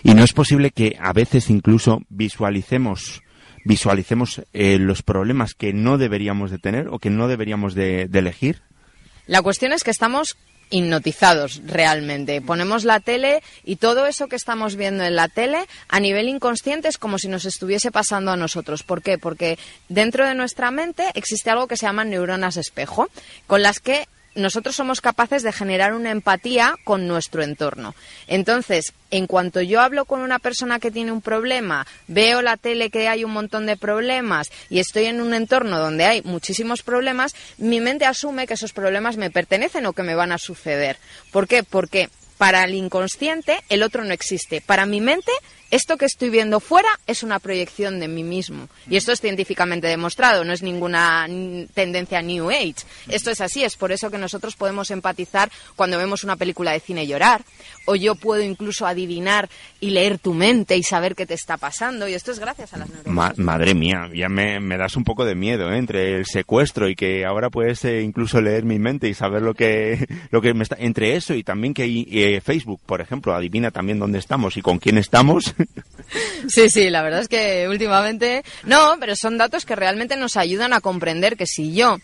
Y 0.04 0.14
no 0.14 0.24
es 0.24 0.32
posible 0.32 0.72
que 0.72 0.98
a 1.00 1.12
veces 1.12 1.50
incluso 1.50 2.02
visualicemos 2.10 3.22
visualicemos 3.66 4.42
eh, 4.52 4.78
los 4.78 5.04
problemas 5.04 5.54
que 5.54 5.72
no 5.72 5.98
deberíamos 5.98 6.52
de 6.52 6.60
tener 6.60 6.90
o 6.90 7.00
que 7.00 7.10
no 7.10 7.30
deberíamos 7.30 7.76
de, 7.76 8.08
de 8.10 8.20
elegir. 8.20 8.62
La 9.26 9.42
cuestión 9.42 9.72
es 9.72 9.86
que 9.86 9.92
estamos 9.92 10.36
hipnotizados 10.74 11.62
realmente. 11.66 12.42
Ponemos 12.42 12.84
la 12.84 13.00
tele 13.00 13.44
y 13.64 13.76
todo 13.76 14.08
eso 14.08 14.28
que 14.28 14.36
estamos 14.36 14.76
viendo 14.76 15.04
en 15.04 15.16
la 15.16 15.28
tele 15.28 15.68
a 15.88 16.00
nivel 16.00 16.28
inconsciente 16.28 16.88
es 16.88 16.98
como 16.98 17.20
si 17.20 17.28
nos 17.28 17.46
estuviese 17.46 17.92
pasando 17.92 18.32
a 18.32 18.38
nosotros. 18.38 18.82
¿Por 18.82 19.04
qué? 19.04 19.20
Porque 19.20 19.60
dentro 19.88 20.26
de 20.26 20.34
nuestra 20.34 20.72
mente 20.72 21.06
existe 21.14 21.52
algo 21.52 21.68
que 21.68 21.78
se 21.78 21.86
llama 21.86 22.06
neuronas 22.06 22.58
espejo, 22.58 23.08
con 23.46 23.62
las 23.62 23.80
que 23.80 24.08
nosotros 24.36 24.76
somos 24.76 25.02
capaces 25.02 25.44
de 25.44 25.52
generar 25.52 25.94
una 25.94 26.12
empatía 26.12 26.76
con 26.84 27.08
nuestro 27.08 27.44
entorno. 27.44 27.96
Entonces, 28.28 28.94
en 29.12 29.28
cuanto 29.28 29.62
yo 29.62 29.82
hablo 29.82 30.06
con 30.06 30.22
una 30.22 30.40
persona 30.40 30.80
que 30.80 30.92
tiene 30.92 31.12
un 31.12 31.22
problema, 31.22 31.86
veo 32.08 32.42
la 32.42 32.58
tele 32.58 32.90
que 32.90 33.08
hay 33.08 33.24
un 33.24 33.32
montón 33.32 33.66
de 33.66 33.78
problemas 33.78 34.52
y 34.70 34.80
estoy 34.80 35.06
en 35.06 35.22
un 35.22 35.34
entorno 35.34 35.80
donde 35.80 36.06
hay 36.06 36.22
muchísimos 36.24 36.82
problemas, 36.82 37.36
mi 37.58 37.80
mente 37.80 38.06
asume 38.06 38.48
que 38.48 38.56
esos 38.56 38.74
problemas 38.74 39.18
me 39.18 39.30
pertenecen 39.30 39.86
o 39.86 39.94
que 39.94 40.04
me 40.04 40.16
van 40.16 40.32
a 40.32 40.38
suceder. 40.38 40.98
¿Por 41.32 41.48
qué? 41.48 41.64
Porque 41.64 42.10
para 42.38 42.64
el 42.64 42.74
inconsciente 42.74 43.64
el 43.70 43.84
otro 43.84 44.04
no 44.04 44.14
existe. 44.14 44.62
Para 44.62 44.86
mi 44.86 45.00
mente 45.00 45.32
esto 45.74 45.98
que 45.98 46.06
estoy 46.06 46.30
viendo 46.30 46.60
fuera 46.60 46.88
es 47.08 47.24
una 47.24 47.40
proyección 47.40 48.00
de 48.00 48.08
mí 48.08 48.24
mismo. 48.24 48.68
Y 48.88 48.96
esto 48.96 49.12
es 49.12 49.20
científicamente 49.20 49.88
demostrado, 49.88 50.44
no 50.44 50.54
es 50.54 50.62
ninguna 50.62 51.28
tendencia 51.74 52.22
New 52.22 52.52
Age. 52.52 52.76
Esto 53.08 53.32
es 53.32 53.42
así, 53.42 53.64
es 53.64 53.76
por 53.76 53.92
eso 53.92 54.12
que 54.12 54.20
nosotros 54.20 54.56
podemos 54.56 54.92
empatizar 54.92 55.52
cuando 55.76 55.98
vemos 55.98 56.24
una 56.24 56.36
película 56.36 56.74
de 56.74 56.80
cine 56.80 57.06
y 57.06 57.08
llorar. 57.08 57.42
O 57.86 57.96
yo 57.96 58.14
puedo 58.14 58.44
incluso 58.44 58.86
adivinar 58.86 59.50
y 59.80 59.90
leer 59.90 60.20
tu 60.20 60.36
mente 60.36 60.78
y 60.78 60.84
saber 60.84 61.16
qué 61.16 61.26
te 61.26 61.34
está 61.34 61.58
pasando. 61.58 62.08
Y 62.08 62.14
esto 62.14 62.32
es 62.32 62.38
gracias 62.38 62.76
a 62.76 62.78
las 62.78 62.90
neuronas. 62.92 63.38
madre 63.40 63.74
mía, 63.74 64.12
ya 64.14 64.30
me, 64.30 64.78
das 64.78 64.96
un 64.96 65.04
poco 65.04 65.26
de 65.26 65.34
miedo 65.34 65.72
¿eh? 65.72 65.78
entre 65.80 66.18
el 66.18 66.28
secuestro 66.28 66.88
y 66.88 66.96
que 66.96 67.26
ahora 67.26 67.50
puedes 67.50 67.84
eh, 67.84 68.02
incluso 68.02 68.42
leer 68.42 68.64
mi 68.64 68.78
mente 68.78 69.10
y 69.10 69.16
saber 69.16 69.42
lo 69.42 69.56
que, 69.56 70.06
lo 70.30 70.40
que 70.40 70.54
me 70.54 70.62
está. 70.62 70.78
Entre 70.80 71.16
eso 71.16 71.34
y 71.34 71.44
también 71.44 71.74
que 71.74 71.84
eh, 71.86 72.42
Facebook, 72.42 72.80
por 72.86 73.02
ejemplo, 73.02 73.34
adivina 73.34 73.72
también 73.72 73.98
dónde 73.98 74.20
estamos 74.20 74.56
y 74.56 74.62
con 74.62 74.78
quién 74.78 75.00
estamos. 75.00 75.56
Sí, 76.48 76.70
sí, 76.70 76.90
la 76.90 77.02
verdad 77.02 77.22
es 77.22 77.28
que 77.28 77.68
últimamente 77.68 78.44
no, 78.64 78.98
pero 79.00 79.16
son 79.16 79.38
datos 79.38 79.66
que 79.66 79.76
realmente 79.76 80.16
nos 80.16 80.38
ayudan 80.38 80.74
a 80.74 80.82
comprender 80.82 81.38
que 81.38 81.48
si 81.48 81.74
yo 81.74 81.98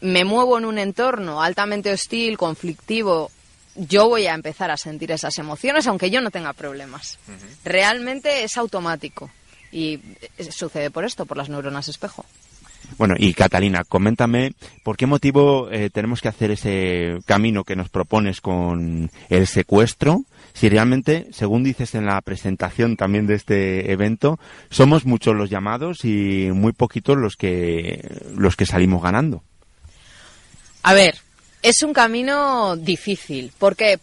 me 0.00 0.24
muevo 0.24 0.58
en 0.58 0.64
un 0.64 0.78
entorno 0.78 1.42
altamente 1.42 1.92
hostil, 1.92 2.38
conflictivo, 2.38 3.30
yo 3.74 4.08
voy 4.08 4.26
a 4.26 4.34
empezar 4.34 4.70
a 4.70 4.76
sentir 4.76 5.12
esas 5.12 5.38
emociones 5.38 5.86
aunque 5.86 6.10
yo 6.10 6.20
no 6.20 6.30
tenga 6.30 6.52
problemas. 6.52 7.18
Realmente 7.64 8.44
es 8.44 8.56
automático 8.56 9.30
y 9.72 10.00
sucede 10.50 10.90
por 10.90 11.04
esto, 11.04 11.26
por 11.26 11.36
las 11.36 11.48
neuronas 11.48 11.88
espejo. 11.88 12.24
Bueno, 12.98 13.14
y 13.18 13.32
Catalina, 13.34 13.84
coméntame 13.84 14.52
por 14.82 14.96
qué 14.96 15.06
motivo 15.06 15.70
eh, 15.70 15.90
tenemos 15.90 16.20
que 16.20 16.28
hacer 16.28 16.50
ese 16.50 17.18
camino 17.24 17.64
que 17.64 17.76
nos 17.76 17.88
propones 17.88 18.40
con 18.40 19.10
el 19.28 19.46
secuestro 19.46 20.24
si 20.52 20.68
realmente, 20.68 21.26
según 21.32 21.62
dices 21.62 21.94
en 21.94 22.06
la 22.06 22.20
presentación 22.20 22.96
también 22.96 23.26
de 23.26 23.34
este 23.34 23.92
evento, 23.92 24.38
somos 24.70 25.04
muchos 25.04 25.34
los 25.34 25.50
llamados 25.50 26.04
y 26.04 26.50
muy 26.52 26.72
poquitos 26.72 27.16
los 27.16 27.36
que, 27.36 28.22
los 28.34 28.56
que 28.56 28.66
salimos 28.66 29.02
ganando. 29.02 29.42
A 30.82 30.94
ver, 30.94 31.16
es 31.62 31.82
un 31.82 31.92
camino 31.92 32.76
difícil. 32.76 33.52
¿Por 33.58 33.76
qué? 33.76 33.98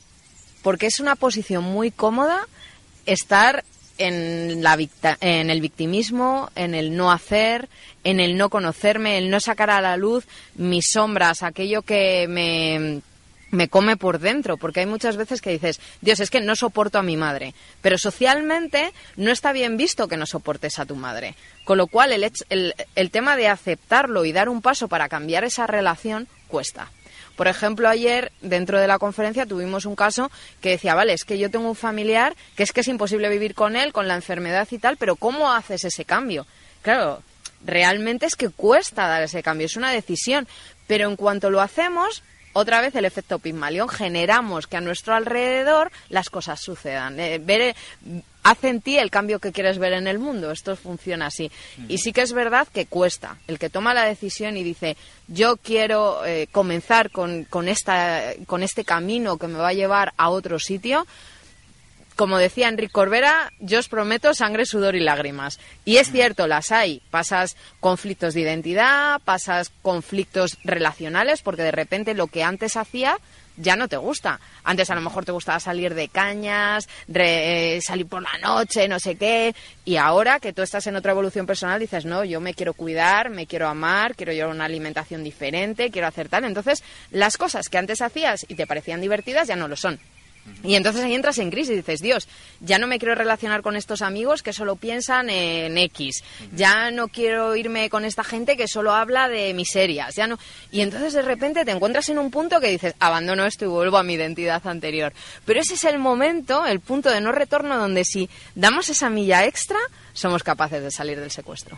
Porque 0.62 0.88
es 0.88 1.00
una 1.00 1.16
posición 1.16 1.64
muy 1.64 1.92
cómoda 1.92 2.48
estar 3.06 3.64
en, 3.98 4.64
la 4.64 4.78
en 5.22 5.50
el 5.50 5.62
victimismo, 5.62 6.50
en 6.56 6.76
el 6.76 6.95
no 6.95 7.12
hacer, 7.12 7.70
en 8.04 8.20
el 8.20 8.38
no 8.38 8.50
conocerme, 8.50 9.18
el 9.18 9.30
no 9.30 9.39
sacar 9.39 9.70
a 9.70 9.82
la 9.82 9.98
luz 9.98 10.26
mis 10.56 10.86
sombras, 10.91 11.43
aquello 11.43 11.82
que 11.82 12.28
me 12.28 13.02
me 13.52 13.70
come 13.70 13.98
por 13.98 14.20
dentro, 14.20 14.58
porque 14.58 14.82
hay 14.82 14.86
muchas 14.86 15.18
veces 15.18 15.41
que 15.41 15.52
dices, 15.52 15.80
Dios, 16.02 16.20
es 16.20 16.30
que 16.30 16.41
no 16.41 16.56
soporto 16.56 17.00
a 17.00 17.04
mi 17.04 17.18
madre, 17.18 17.54
pero 17.82 17.98
socialmente 17.98 18.91
no 19.16 19.32
está 19.32 19.54
bien 19.54 19.78
visto 19.78 20.08
que 20.08 20.18
no 20.18 20.26
soportes 20.26 20.80
a 20.80 20.86
tu 20.86 20.95
madre. 20.95 21.36
Con 21.64 21.78
lo 21.78 21.88
cual, 21.88 22.12
el, 22.12 22.30
el, 22.50 22.76
el 22.95 23.12
tema 23.12 23.36
de 23.36 23.48
aceptarlo 23.48 24.26
y 24.26 24.32
dar 24.32 24.50
un 24.50 24.62
paso 24.62 24.88
para 24.88 25.10
cambiar 25.10 25.43
esa 25.43 25.68
relación 25.68 26.28
cuesta. 26.48 26.91
Por 27.38 27.48
ejemplo, 27.48 27.88
ayer 27.88 28.32
dentro 28.42 28.80
de 28.80 28.88
la 28.88 28.98
conferencia 28.98 29.46
tuvimos 29.46 29.86
un 29.86 29.96
caso 29.96 30.32
que 30.60 30.72
decía, 30.72 30.96
vale, 30.96 31.14
es 31.14 31.24
que 31.24 31.38
yo 31.38 31.52
tengo 31.52 31.70
un 31.70 31.76
familiar 31.76 32.36
que 32.56 32.64
es 32.64 32.74
que 32.74 32.82
es 32.82 32.88
imposible 32.88 33.30
vivir 33.30 33.54
con 33.54 33.76
él, 33.76 33.94
con 33.94 34.08
la 34.08 34.16
enfermedad 34.16 34.68
y 34.72 34.80
tal, 34.80 34.98
pero 34.98 35.16
¿cómo 35.16 35.54
haces 35.54 35.86
ese 35.86 36.04
cambio? 36.04 36.48
Claro, 36.82 37.22
realmente 37.64 38.26
es 38.26 38.36
que 38.36 38.50
cuesta 38.50 39.08
dar 39.08 39.22
ese 39.22 39.44
cambio, 39.44 39.68
es 39.68 39.78
una 39.78 39.92
decisión, 39.92 40.48
pero 40.88 41.08
en 41.08 41.16
cuanto 41.16 41.52
lo 41.52 41.62
hacemos, 41.62 42.24
otra 42.54 42.82
vez 42.82 42.95
el 42.95 43.06
efecto 43.06 43.39
Pygmalion, 43.39 43.89
generamos 43.89 44.68
que 44.68 44.78
a 44.78 44.82
nuestro 44.82 45.14
alrededor 45.14 45.91
las 46.10 46.30
cosas 46.30 46.60
sucedan. 46.60 47.20
Eh, 47.20 47.39
ver, 47.39 47.76
hace 48.43 48.70
en 48.70 48.82
ti 48.82 48.98
el 48.98 49.12
cambio 49.12 49.39
que 49.39 49.52
quieres 49.52 49.78
ver 49.78 49.93
en 49.93 50.08
el 50.08 50.20
mundo. 50.20 50.52
Esto 50.52 50.76
funciona 50.76 51.28
así. 51.28 51.52
Y 51.88 51.98
sí 51.98 52.14
que 52.14 52.22
es 52.22 52.34
verdad 52.34 52.68
que 52.74 52.86
cuesta. 52.86 53.38
El 53.48 53.60
que 53.60 53.70
toma 53.70 53.93
la 53.93 54.06
decisión 54.06 54.58
y 54.58 54.64
dice, 54.64 54.98
yo 55.28 55.58
quiero 55.58 56.26
eh, 56.26 56.48
comenzar 56.52 57.12
con, 57.12 57.43
con, 57.43 57.68
esta, 57.68 58.34
con 58.45 58.64
este 58.64 58.84
camino 58.86 59.38
que 59.38 59.48
me 59.48 59.60
va 59.60 59.70
a 59.70 59.74
llevar 59.74 60.14
a 60.18 60.30
otro 60.30 60.60
sitio, 60.60 61.06
como 62.18 62.39
decía 62.39 62.68
Enrique 62.68 62.91
Corbera, 62.91 63.53
yo 63.59 63.80
os 63.80 63.88
prometo 63.88 64.34
sangre, 64.34 64.65
sudor 64.65 64.95
y 64.95 64.99
lágrimas. 64.99 65.59
Y 65.86 65.97
es 65.97 66.11
cierto, 66.11 66.47
las 66.47 66.72
hay. 66.72 67.01
Pasas 67.11 67.55
conflictos 67.80 68.34
de 68.34 68.41
identidad, 68.41 69.22
pasas 69.24 69.72
conflictos 69.84 70.57
relacionales, 70.63 71.43
porque 71.43 71.61
de 71.61 71.72
repente 71.72 72.15
lo 72.15 72.26
que 72.26 72.43
antes 72.43 72.76
hacía 72.76 73.18
ya 73.55 73.76
no 73.76 73.88
te 73.88 73.97
gusta. 73.97 74.39
Antes 74.63 74.89
a 74.89 74.95
lo 74.95 75.01
mejor 75.01 75.26
te 75.26 75.32
gustaba 75.32 75.59
salir 75.59 75.93
de 75.93 76.09
cañas, 76.09 76.89
eh, 77.13 77.80
salir 77.84 78.07
por 78.07 78.24
la 78.24 78.38
noche, 78.39 78.88
no 78.88 78.99
sé 78.99 79.15
qué. 79.15 79.53
Y 79.86 79.97
ahora 79.97 80.39
que 80.39 80.53
tú 80.53 80.63
estás 80.63 80.88
en 80.88 80.95
otra 80.95 81.11
evolución 81.11 81.45
personal, 81.45 81.80
dices, 81.80 82.05
no, 82.05 82.24
yo 82.24 82.41
me 82.41 82.55
quiero 82.55 82.74
cuidar, 82.74 83.30
me 83.30 83.45
quiero 83.45 83.68
amar, 83.68 84.15
quiero 84.15 84.34
llevar 84.34 84.51
una 84.53 84.65
alimentación 84.65 85.24
diferente, 85.24 85.91
quiero 85.91 86.07
hacer 86.07 86.30
tal. 86.30 86.45
Entonces, 86.45 86.84
las 87.11 87.38
cosas 87.38 87.70
que 87.70 87.78
antes 87.78 88.01
hacías 88.01 88.43
y 88.47 88.55
te 88.55 88.65
parecían 88.65 89.01
divertidas 89.01 89.47
ya 89.47 89.55
no 89.55 89.68
lo 89.68 89.76
son. 89.76 89.99
Y 90.64 90.76
entonces 90.76 91.04
ahí 91.04 91.14
entras 91.14 91.38
en 91.38 91.52
crisis 91.52 91.74
y 91.74 91.76
dices, 91.78 92.02
Dios, 92.02 92.28
ya 92.60 92.80
no 92.80 92.88
me 92.88 93.00
quiero 93.00 93.16
relacionar 93.16 93.62
con 93.62 93.76
estos 93.76 94.02
amigos 94.02 94.43
que 94.43 94.54
solo 94.54 94.76
piensan 94.76 95.30
en 95.30 95.78
X, 95.78 96.24
ya 96.56 96.91
no 96.91 97.08
quiero 97.08 97.56
irme 97.56 97.89
con 97.89 98.06
esta 98.06 98.24
gente 98.24 98.58
que 98.58 98.68
solo 98.68 98.93
habla 98.93 99.30
de 99.30 99.54
miserias, 99.54 100.16
ya 100.16 100.28
no. 100.28 100.38
Y 100.72 100.82
entonces 100.82 101.14
de 101.14 101.22
repente 101.22 101.64
te 101.64 101.72
encuentras 101.72 102.10
en 102.10 102.20
un 102.20 102.32
punto 102.32 102.60
que 102.60 102.70
dices, 102.70 102.95
abandono 103.00 103.45
esto 103.45 103.66
y 103.66 103.68
vuelvo 103.68 103.98
a 103.98 104.04
mi 104.04 104.14
identidad 104.14 104.66
anterior. 104.68 105.14
Pero 105.45 105.62
ese 105.62 105.76
es 105.76 105.84
el 105.84 106.00
momento, 106.00 106.66
el 106.66 106.80
punto 106.80 107.10
de 107.10 107.22
no 107.22 107.32
retorno 107.32 107.78
donde 107.78 108.04
si 108.04 108.30
damos 108.56 108.89
esa 108.89 109.10
milla 109.10 109.45
extra, 109.45 109.80
somos 110.14 110.43
capaces 110.43 110.82
de 110.82 110.91
salir 110.91 111.20
del 111.20 111.32
secuestro. 111.32 111.78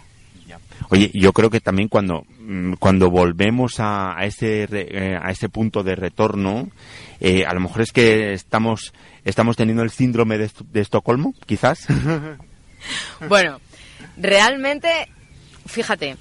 Oye, 0.90 1.12
yo 1.14 1.34
creo 1.34 1.50
que 1.50 1.60
también 1.60 1.88
cuando, 1.88 2.26
mm, 2.40 2.74
cuando 2.74 3.10
volvemos 3.10 3.80
a, 3.80 4.18
a 4.18 4.26
ese, 4.26 4.68
eh, 4.72 5.18
a 5.22 5.32
ese 5.32 5.50
punto 5.50 5.84
de 5.84 5.96
retorno, 5.96 6.70
eh, 7.20 7.46
a 7.46 7.54
lo 7.54 7.60
mejor 7.60 7.82
es 7.82 7.92
que 7.92 8.34
estamos, 8.34 8.94
estamos 9.26 9.56
teniendo 9.56 9.84
el 9.84 9.92
síndrome 9.92 10.38
de, 10.38 10.50
de 10.72 10.82
Estocolmo, 10.82 11.34
quizás. 11.46 11.88
bueno, 13.28 13.60
realmente, 14.18 15.10
fíjate, 15.66 16.18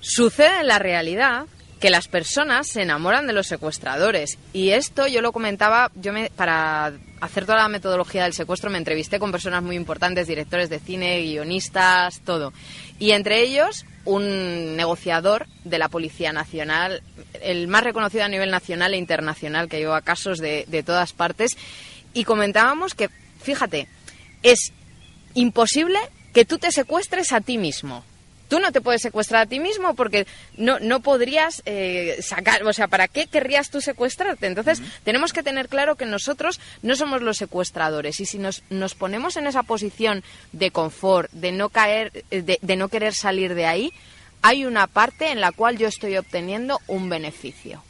sucede 0.00 0.60
en 0.60 0.68
la 0.68 0.78
realidad 0.78 1.46
que 1.84 1.90
las 1.90 2.08
personas 2.08 2.68
se 2.68 2.80
enamoran 2.80 3.26
de 3.26 3.34
los 3.34 3.46
secuestradores. 3.46 4.38
Y 4.54 4.70
esto 4.70 5.06
yo 5.06 5.20
lo 5.20 5.32
comentaba, 5.32 5.90
yo 5.94 6.14
me, 6.14 6.30
para 6.30 6.94
hacer 7.20 7.44
toda 7.44 7.58
la 7.58 7.68
metodología 7.68 8.22
del 8.22 8.32
secuestro 8.32 8.70
me 8.70 8.78
entrevisté 8.78 9.18
con 9.18 9.30
personas 9.30 9.62
muy 9.62 9.76
importantes, 9.76 10.26
directores 10.26 10.70
de 10.70 10.78
cine, 10.78 11.20
guionistas, 11.20 12.20
todo. 12.20 12.54
Y 12.98 13.10
entre 13.10 13.42
ellos 13.42 13.84
un 14.06 14.76
negociador 14.76 15.46
de 15.64 15.78
la 15.78 15.90
Policía 15.90 16.32
Nacional, 16.32 17.02
el 17.42 17.68
más 17.68 17.84
reconocido 17.84 18.24
a 18.24 18.28
nivel 18.28 18.50
nacional 18.50 18.94
e 18.94 18.96
internacional, 18.96 19.68
que 19.68 19.76
lleva 19.76 20.00
casos 20.00 20.38
de, 20.38 20.64
de 20.66 20.82
todas 20.82 21.12
partes. 21.12 21.54
Y 22.14 22.24
comentábamos 22.24 22.94
que, 22.94 23.10
fíjate, 23.42 23.88
es 24.42 24.72
imposible 25.34 25.98
que 26.32 26.46
tú 26.46 26.56
te 26.56 26.72
secuestres 26.72 27.32
a 27.32 27.42
ti 27.42 27.58
mismo 27.58 28.06
tú 28.54 28.60
no 28.60 28.70
te 28.70 28.80
puedes 28.80 29.02
secuestrar 29.02 29.42
a 29.42 29.46
ti 29.46 29.58
mismo 29.58 29.94
porque 29.94 30.28
no, 30.56 30.78
no 30.78 31.00
podrías 31.00 31.60
eh, 31.66 32.20
sacar, 32.22 32.62
o 32.62 32.72
sea, 32.72 32.86
¿para 32.86 33.08
qué 33.08 33.26
querrías 33.26 33.68
tú 33.68 33.80
secuestrarte? 33.80 34.46
Entonces, 34.46 34.80
tenemos 35.02 35.32
que 35.32 35.42
tener 35.42 35.68
claro 35.68 35.96
que 35.96 36.06
nosotros 36.06 36.60
no 36.80 36.94
somos 36.94 37.20
los 37.20 37.36
secuestradores 37.36 38.20
y 38.20 38.26
si 38.26 38.38
nos, 38.38 38.62
nos 38.70 38.94
ponemos 38.94 39.36
en 39.36 39.48
esa 39.48 39.64
posición 39.64 40.22
de 40.52 40.70
confort, 40.70 41.32
de 41.32 41.50
no 41.50 41.68
caer, 41.68 42.12
eh, 42.30 42.42
de, 42.42 42.60
de 42.62 42.76
no 42.76 42.88
querer 42.88 43.12
salir 43.12 43.56
de 43.56 43.66
ahí, 43.66 43.92
hay 44.40 44.66
una 44.66 44.86
parte 44.86 45.32
en 45.32 45.40
la 45.40 45.50
cual 45.50 45.76
yo 45.76 45.88
estoy 45.88 46.16
obteniendo 46.16 46.78
un 46.86 47.08
beneficio. 47.08 47.82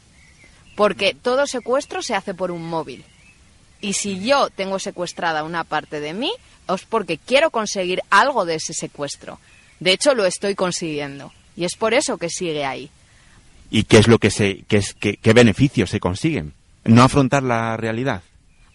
Porque 0.77 1.15
todo 1.15 1.47
secuestro 1.47 2.01
se 2.01 2.15
hace 2.15 2.33
por 2.33 2.51
un 2.51 2.65
móvil. 2.67 3.05
Y 3.83 3.93
si 3.93 4.25
yo 4.25 4.49
tengo 4.49 4.79
secuestrada 4.79 5.45
una 5.45 5.65
parte 5.65 6.01
de 6.01 6.15
mí, 6.15 6.33
es 6.75 6.87
porque 6.87 7.19
quiero 7.19 7.51
conseguir 7.51 8.01
algo 8.09 8.47
de 8.47 8.55
ese 8.55 8.73
secuestro. 8.73 9.39
De 9.81 9.93
hecho, 9.93 10.15
lo 10.15 10.27
estoy 10.27 10.55
consiguiendo. 10.55 11.33
Y 11.57 11.65
es 11.65 11.77
por 11.77 11.95
eso 11.95 12.19
que 12.19 12.31
sigue 12.31 12.65
ahí. 12.65 12.91
¿Y 13.71 13.85
qué 13.85 13.99
es 13.99 14.09
lo 14.09 14.19
que 14.19 14.31
se, 14.31 14.65
qué, 14.69 14.79
es, 14.79 14.95
qué, 14.95 15.17
qué 15.17 15.33
beneficios 15.33 15.91
se 15.91 16.01
consiguen? 16.01 16.53
No 16.85 17.03
afrontar 17.03 17.43
la 17.43 17.77
realidad. 17.77 18.23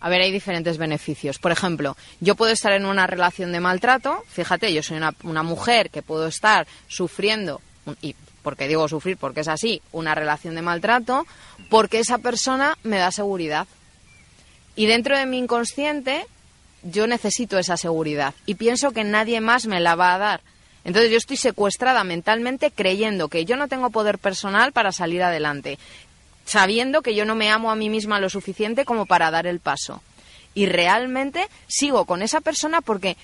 A 0.02 0.10
ver, 0.10 0.22
hay 0.22 0.32
diferentes 0.32 0.78
beneficios. 0.78 1.40
Por 1.40 1.52
ejemplo, 1.52 1.98
yo 2.22 2.36
puedo 2.36 2.52
estar 2.52 2.72
en 2.72 2.86
una 2.86 3.06
relación 3.06 3.52
de 3.52 3.60
maltrato. 3.60 4.24
Fíjate, 4.30 4.74
yo 4.74 4.82
soy 4.82 4.98
una, 4.98 5.14
una 5.24 5.44
mujer 5.44 5.90
que 5.90 6.02
puedo 6.02 6.28
estar 6.28 6.68
sufriendo, 6.88 7.62
y 8.02 8.16
porque 8.42 8.68
digo 8.68 8.88
sufrir 8.88 9.18
porque 9.18 9.42
es 9.42 9.50
así, 9.50 9.82
una 9.92 10.16
relación 10.16 10.56
de 10.56 10.62
maltrato, 10.62 11.28
porque 11.70 12.00
esa 12.00 12.18
persona 12.18 12.78
me 12.84 12.98
da 12.98 13.12
seguridad. 13.12 13.68
Y 14.76 14.86
dentro 14.86 15.18
de 15.18 15.26
mi 15.26 15.38
inconsciente, 15.38 16.26
yo 16.84 17.06
necesito 17.06 17.60
esa 17.60 17.76
seguridad. 17.76 18.34
Y 18.46 18.56
pienso 18.56 18.92
que 18.92 19.04
nadie 19.04 19.42
más 19.42 19.66
me 19.66 19.82
la 19.82 19.96
va 19.96 20.16
a 20.16 20.18
dar. 20.18 20.42
Entonces 20.84 21.12
yo 21.12 21.18
estoy 21.18 21.38
secuestrada 21.38 22.04
mentalmente 22.04 22.72
creyendo 22.72 23.28
que 23.28 23.46
yo 23.46 23.56
no 23.58 23.68
tengo 23.68 23.90
poder 23.90 24.18
personal 24.18 24.72
para 24.72 24.92
salir 24.92 25.24
adelante, 25.24 25.78
sabiendo 26.46 27.02
que 27.02 27.16
yo 27.16 27.26
no 27.26 27.36
me 27.36 27.50
amo 27.50 27.72
a 27.72 27.76
mí 27.76 27.90
misma 27.90 28.20
lo 28.20 28.30
suficiente 28.30 28.86
como 28.86 29.06
para 29.06 29.32
dar 29.32 29.46
el 29.46 29.60
paso. 29.60 30.02
Y 30.54 30.66
realmente 30.66 31.48
sigo 31.68 32.06
con 32.06 32.22
esa 32.22 32.42
persona 32.42 32.82
porque 32.82 33.18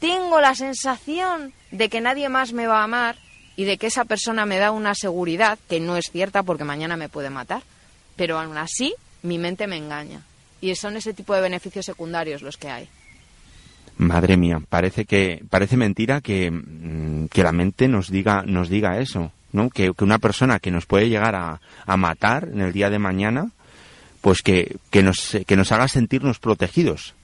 tengo 0.00 0.40
la 0.40 0.54
sensación 0.54 1.52
de 1.70 1.88
que 1.88 2.00
nadie 2.00 2.28
más 2.28 2.52
me 2.52 2.66
va 2.66 2.80
a 2.80 2.84
amar 2.84 3.16
y 3.56 3.64
de 3.64 3.78
que 3.78 3.86
esa 3.86 4.04
persona 4.04 4.46
me 4.46 4.58
da 4.58 4.70
una 4.70 4.94
seguridad 4.94 5.58
que 5.68 5.80
no 5.80 5.96
es 5.96 6.10
cierta 6.10 6.42
porque 6.42 6.64
mañana 6.64 6.96
me 6.96 7.08
puede 7.08 7.30
matar. 7.30 7.62
Pero 8.16 8.38
aún 8.38 8.58
así, 8.58 8.94
mi 9.22 9.38
mente 9.38 9.66
me 9.66 9.76
engaña. 9.76 10.22
Y 10.60 10.74
son 10.74 10.96
ese 10.96 11.14
tipo 11.14 11.34
de 11.34 11.40
beneficios 11.40 11.86
secundarios 11.86 12.42
los 12.42 12.56
que 12.56 12.68
hay. 12.68 12.88
Madre 13.98 14.36
mía, 14.36 14.60
parece 14.68 15.04
que 15.04 15.42
parece 15.50 15.76
mentira 15.76 16.20
que, 16.20 16.50
mm, 16.50 17.28
que 17.28 17.42
la 17.42 17.52
mente 17.52 17.88
nos 17.88 18.10
diga 18.10 18.42
nos 18.44 18.68
diga 18.68 18.98
eso, 18.98 19.32
¿no? 19.52 19.70
Que, 19.70 19.92
que 19.94 20.04
una 20.04 20.18
persona 20.18 20.58
que 20.58 20.70
nos 20.70 20.86
puede 20.86 21.08
llegar 21.08 21.34
a, 21.34 21.60
a, 21.86 21.96
matar 21.96 22.48
en 22.52 22.60
el 22.60 22.72
día 22.72 22.90
de 22.90 22.98
mañana, 22.98 23.50
pues 24.20 24.42
que, 24.42 24.76
que 24.90 25.02
nos 25.02 25.36
que 25.46 25.56
nos 25.56 25.72
haga 25.72 25.88
sentirnos 25.88 26.38
protegidos. 26.38 27.14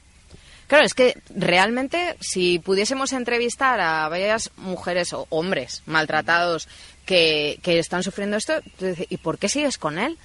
Claro, 0.68 0.84
es 0.84 0.92
que 0.92 1.16
realmente 1.34 2.16
si 2.20 2.58
pudiésemos 2.58 3.14
entrevistar 3.14 3.80
a 3.80 4.06
varias 4.10 4.50
mujeres 4.58 5.14
o 5.14 5.26
hombres 5.30 5.82
maltratados 5.86 6.68
que, 7.06 7.58
que 7.62 7.78
están 7.78 8.02
sufriendo 8.02 8.36
esto, 8.36 8.52
¿y 9.08 9.16
por 9.16 9.38
qué 9.38 9.48
sigues 9.48 9.78
con 9.78 9.98
él? 9.98 10.18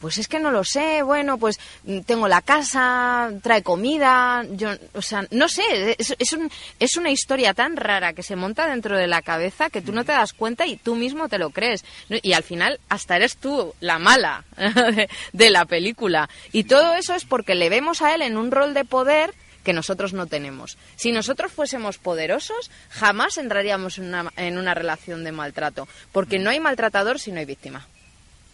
Pues 0.00 0.18
es 0.18 0.28
que 0.28 0.38
no 0.38 0.50
lo 0.50 0.64
sé, 0.64 1.02
bueno, 1.02 1.38
pues 1.38 1.58
mm, 1.84 2.00
tengo 2.00 2.28
la 2.28 2.42
casa, 2.42 3.30
trae 3.42 3.62
comida, 3.62 4.44
yo, 4.50 4.70
o 4.94 5.02
sea, 5.02 5.26
no 5.30 5.48
sé, 5.48 5.96
es, 5.98 6.14
es, 6.18 6.32
un, 6.32 6.50
es 6.78 6.96
una 6.96 7.10
historia 7.10 7.54
tan 7.54 7.76
rara 7.76 8.12
que 8.12 8.22
se 8.22 8.36
monta 8.36 8.68
dentro 8.68 8.96
de 8.96 9.06
la 9.06 9.22
cabeza 9.22 9.70
que 9.70 9.82
tú 9.82 9.92
no 9.92 10.04
te 10.04 10.12
das 10.12 10.32
cuenta 10.32 10.66
y 10.66 10.76
tú 10.76 10.94
mismo 10.94 11.28
te 11.28 11.38
lo 11.38 11.50
crees. 11.50 11.84
Y 12.08 12.32
al 12.32 12.42
final 12.42 12.80
hasta 12.88 13.16
eres 13.16 13.36
tú 13.36 13.74
la 13.80 13.98
mala 13.98 14.44
de, 14.56 15.08
de 15.32 15.50
la 15.50 15.64
película. 15.64 16.28
Y 16.52 16.64
todo 16.64 16.94
eso 16.94 17.14
es 17.14 17.24
porque 17.24 17.54
le 17.54 17.68
vemos 17.68 18.02
a 18.02 18.14
él 18.14 18.22
en 18.22 18.36
un 18.36 18.50
rol 18.50 18.74
de 18.74 18.84
poder 18.84 19.34
que 19.64 19.72
nosotros 19.74 20.14
no 20.14 20.26
tenemos. 20.26 20.78
Si 20.96 21.12
nosotros 21.12 21.52
fuésemos 21.52 21.98
poderosos, 21.98 22.70
jamás 22.88 23.36
entraríamos 23.36 23.98
en 23.98 24.06
una, 24.06 24.32
en 24.36 24.56
una 24.56 24.72
relación 24.72 25.24
de 25.24 25.32
maltrato, 25.32 25.86
porque 26.10 26.38
no 26.38 26.48
hay 26.48 26.58
maltratador 26.58 27.18
si 27.18 27.32
no 27.32 27.40
hay 27.40 27.44
víctima. 27.44 27.86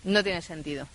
No 0.03 0.25
tiene 0.25 0.43
sentido. 0.43 0.89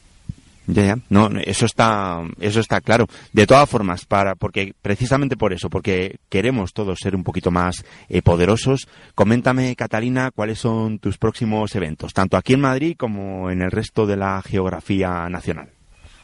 Ya, 0.71 0.85
ya. 0.85 0.97
No, 1.09 1.29
eso 1.45 1.65
está, 1.65 2.21
eso 2.39 2.59
está 2.59 2.79
claro. 2.79 3.07
De 3.33 3.47
todas 3.47 3.67
formas, 3.67 4.05
para, 4.05 4.35
porque 4.35 4.73
precisamente 4.81 5.35
por 5.35 5.51
eso, 5.51 5.69
porque 5.69 6.19
queremos 6.29 6.73
todos 6.73 6.99
ser 6.99 7.15
un 7.15 7.23
poquito 7.23 7.49
más 7.49 7.83
eh, 8.07 8.21
poderosos. 8.21 8.87
Coméntame, 9.15 9.75
Catalina, 9.75 10.29
cuáles 10.29 10.59
son 10.59 10.99
tus 10.99 11.17
próximos 11.17 11.73
eventos, 11.75 12.13
tanto 12.13 12.37
aquí 12.37 12.53
en 12.53 12.61
Madrid 12.61 12.95
como 12.97 13.49
en 13.49 13.63
el 13.63 13.71
resto 13.71 14.05
de 14.05 14.17
la 14.17 14.41
geografía 14.43 15.27
nacional. 15.27 15.69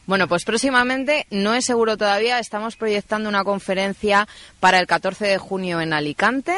Bueno, 0.06 0.28
pues 0.28 0.44
próximamente, 0.44 1.26
no 1.30 1.54
es 1.54 1.64
seguro 1.64 1.96
todavía, 1.96 2.38
estamos 2.38 2.76
proyectando 2.76 3.28
una 3.28 3.42
conferencia 3.42 4.28
para 4.60 4.78
el 4.78 4.86
14 4.86 5.26
de 5.26 5.38
junio 5.38 5.80
en 5.80 5.92
Alicante. 5.92 6.54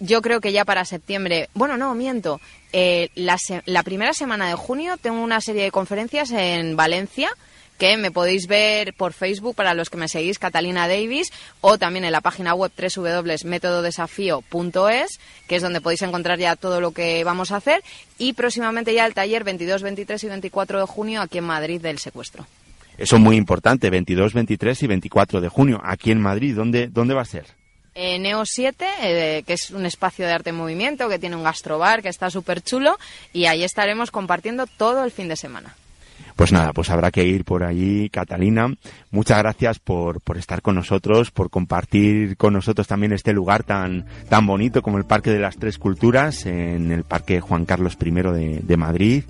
Yo 0.00 0.22
creo 0.22 0.40
que 0.40 0.52
ya 0.52 0.64
para 0.64 0.84
septiembre, 0.84 1.48
bueno, 1.54 1.76
no, 1.76 1.94
miento, 1.94 2.40
eh, 2.72 3.10
la, 3.14 3.38
se 3.38 3.62
la 3.66 3.82
primera 3.82 4.12
semana 4.12 4.48
de 4.48 4.54
junio 4.54 4.96
tengo 4.96 5.22
una 5.22 5.40
serie 5.40 5.64
de 5.64 5.70
conferencias 5.70 6.30
en 6.32 6.76
Valencia 6.76 7.30
que 7.78 7.96
me 7.96 8.10
podéis 8.10 8.46
ver 8.46 8.92
por 8.94 9.12
Facebook 9.12 9.54
para 9.54 9.74
los 9.74 9.90
que 9.90 9.98
me 9.98 10.08
seguís, 10.08 10.38
Catalina 10.38 10.88
Davis, 10.88 11.32
o 11.60 11.78
también 11.78 12.04
en 12.04 12.12
la 12.12 12.20
página 12.20 12.54
web 12.54 12.72
www.metododesafío.es, 12.76 15.20
que 15.46 15.56
es 15.56 15.62
donde 15.62 15.80
podéis 15.80 16.02
encontrar 16.02 16.38
ya 16.38 16.56
todo 16.56 16.80
lo 16.80 16.90
que 16.92 17.24
vamos 17.24 17.52
a 17.52 17.56
hacer, 17.56 17.82
y 18.18 18.32
próximamente 18.32 18.94
ya 18.94 19.06
el 19.06 19.14
taller 19.14 19.44
22, 19.44 19.82
23 19.82 20.24
y 20.24 20.28
24 20.28 20.80
de 20.80 20.86
junio 20.86 21.20
aquí 21.20 21.38
en 21.38 21.44
Madrid 21.44 21.80
del 21.80 21.98
secuestro. 21.98 22.46
Eso 22.98 23.16
es 23.16 23.22
muy 23.22 23.36
importante, 23.36 23.90
22, 23.90 24.32
23 24.32 24.82
y 24.82 24.86
24 24.86 25.42
de 25.42 25.48
junio, 25.48 25.80
aquí 25.84 26.10
en 26.10 26.20
Madrid. 26.20 26.56
¿Dónde, 26.56 26.88
dónde 26.88 27.12
va 27.12 27.20
a 27.22 27.26
ser? 27.26 27.44
Eh, 27.98 28.18
Neo 28.18 28.44
7, 28.44 28.86
eh, 29.02 29.42
que 29.46 29.54
es 29.54 29.70
un 29.70 29.86
espacio 29.86 30.26
de 30.26 30.32
arte 30.32 30.50
en 30.50 30.56
movimiento, 30.56 31.08
que 31.08 31.18
tiene 31.18 31.34
un 31.34 31.42
gastrobar, 31.42 32.02
que 32.02 32.10
está 32.10 32.28
súper 32.28 32.60
chulo, 32.60 32.98
y 33.32 33.46
ahí 33.46 33.64
estaremos 33.64 34.10
compartiendo 34.10 34.66
todo 34.66 35.02
el 35.02 35.10
fin 35.10 35.28
de 35.28 35.36
semana. 35.36 35.74
Pues 36.36 36.52
nada, 36.52 36.74
pues 36.74 36.90
habrá 36.90 37.10
que 37.10 37.24
ir 37.24 37.46
por 37.46 37.64
allí, 37.64 38.10
Catalina. 38.10 38.68
Muchas 39.10 39.38
gracias 39.38 39.78
por, 39.78 40.20
por 40.20 40.36
estar 40.36 40.60
con 40.60 40.74
nosotros, 40.74 41.30
por 41.30 41.48
compartir 41.48 42.36
con 42.36 42.52
nosotros 42.52 42.86
también 42.86 43.14
este 43.14 43.32
lugar 43.32 43.64
tan, 43.64 44.04
tan 44.28 44.46
bonito 44.46 44.82
como 44.82 44.98
el 44.98 45.06
Parque 45.06 45.30
de 45.30 45.38
las 45.38 45.56
Tres 45.56 45.78
Culturas, 45.78 46.44
en 46.44 46.92
el 46.92 47.04
Parque 47.04 47.40
Juan 47.40 47.64
Carlos 47.64 47.96
I 47.98 48.10
de, 48.10 48.60
de 48.62 48.76
Madrid. 48.76 49.24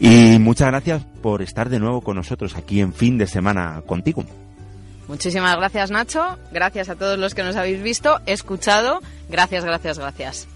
Y 0.00 0.40
muchas 0.40 0.66
gracias 0.66 1.04
por 1.22 1.40
estar 1.40 1.68
de 1.68 1.78
nuevo 1.78 2.00
con 2.00 2.16
nosotros 2.16 2.56
aquí 2.56 2.80
en 2.80 2.92
fin 2.92 3.16
de 3.16 3.28
semana 3.28 3.80
contigo. 3.86 4.24
Muchísimas 5.10 5.56
gracias, 5.56 5.90
Nacho. 5.90 6.38
Gracias 6.52 6.88
a 6.88 6.94
todos 6.94 7.18
los 7.18 7.34
que 7.34 7.42
nos 7.42 7.56
habéis 7.56 7.82
visto, 7.82 8.20
escuchado. 8.26 9.00
Gracias, 9.28 9.64
gracias, 9.64 9.98
gracias. 9.98 10.46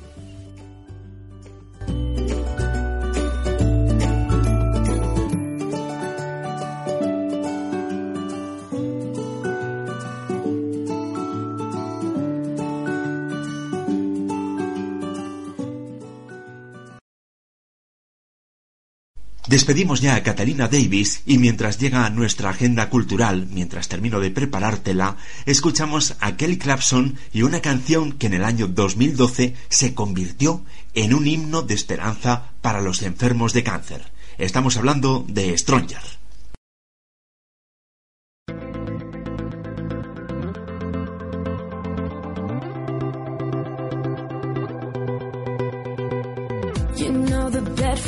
Despedimos 19.46 20.00
ya 20.00 20.14
a 20.14 20.22
Catalina 20.22 20.68
Davis 20.68 21.20
y 21.26 21.36
mientras 21.36 21.78
llega 21.78 22.06
a 22.06 22.10
nuestra 22.10 22.48
agenda 22.48 22.88
cultural, 22.88 23.46
mientras 23.50 23.88
termino 23.88 24.18
de 24.18 24.30
preparártela, 24.30 25.18
escuchamos 25.44 26.16
a 26.20 26.38
Kelly 26.38 26.56
Clarkson 26.56 27.18
y 27.30 27.42
una 27.42 27.60
canción 27.60 28.12
que 28.12 28.28
en 28.28 28.34
el 28.34 28.44
año 28.44 28.68
2012 28.68 29.54
se 29.68 29.94
convirtió 29.94 30.64
en 30.94 31.12
un 31.12 31.26
himno 31.26 31.60
de 31.60 31.74
esperanza 31.74 32.52
para 32.62 32.80
los 32.80 33.02
enfermos 33.02 33.52
de 33.52 33.64
cáncer. 33.64 34.12
Estamos 34.38 34.78
hablando 34.78 35.26
de 35.28 35.56
Stronger. 35.58 36.23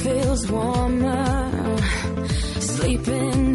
feels 0.07 0.49
warmer. 0.49 1.77
Sleeping 2.61 3.46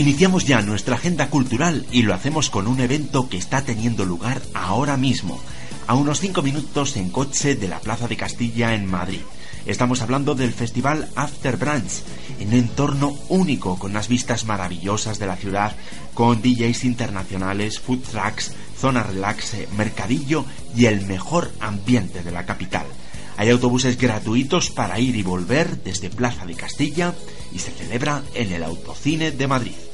Iniciamos 0.00 0.46
ya 0.46 0.62
nuestra 0.62 0.94
agenda 0.94 1.28
cultural 1.28 1.84
y 1.92 2.00
lo 2.00 2.14
hacemos 2.14 2.48
con 2.48 2.68
un 2.68 2.80
evento 2.80 3.28
que 3.28 3.36
está 3.36 3.60
teniendo 3.60 4.06
lugar 4.06 4.40
ahora 4.54 4.96
mismo, 4.96 5.38
a 5.86 5.94
unos 5.94 6.20
5 6.20 6.40
minutos 6.40 6.96
en 6.96 7.10
coche 7.10 7.54
de 7.54 7.68
la 7.68 7.80
Plaza 7.80 8.08
de 8.08 8.16
Castilla 8.16 8.74
en 8.74 8.90
Madrid. 8.90 9.20
Estamos 9.66 10.00
hablando 10.00 10.34
del 10.34 10.54
festival 10.54 11.10
After 11.16 11.58
Branch, 11.58 11.92
en 12.38 12.48
un 12.48 12.54
entorno 12.54 13.14
único 13.28 13.78
con 13.78 13.90
unas 13.90 14.08
vistas 14.08 14.46
maravillosas 14.46 15.18
de 15.18 15.26
la 15.26 15.36
ciudad, 15.36 15.76
con 16.14 16.40
DJs 16.40 16.84
internacionales, 16.84 17.78
food 17.78 18.00
trucks, 18.10 18.52
zona 18.78 19.02
relax, 19.02 19.52
eh, 19.52 19.68
mercadillo 19.76 20.46
y 20.74 20.86
el 20.86 21.04
mejor 21.04 21.52
ambiente 21.60 22.22
de 22.22 22.30
la 22.30 22.46
capital. 22.46 22.86
Hay 23.36 23.50
autobuses 23.50 23.98
gratuitos 23.98 24.70
para 24.70 24.98
ir 24.98 25.14
y 25.14 25.22
volver 25.22 25.82
desde 25.82 26.08
Plaza 26.08 26.46
de 26.46 26.54
Castilla 26.54 27.14
y 27.52 27.58
se 27.58 27.70
celebra 27.70 28.22
en 28.32 28.50
el 28.50 28.62
Autocine 28.64 29.30
de 29.30 29.46
Madrid. 29.46 29.89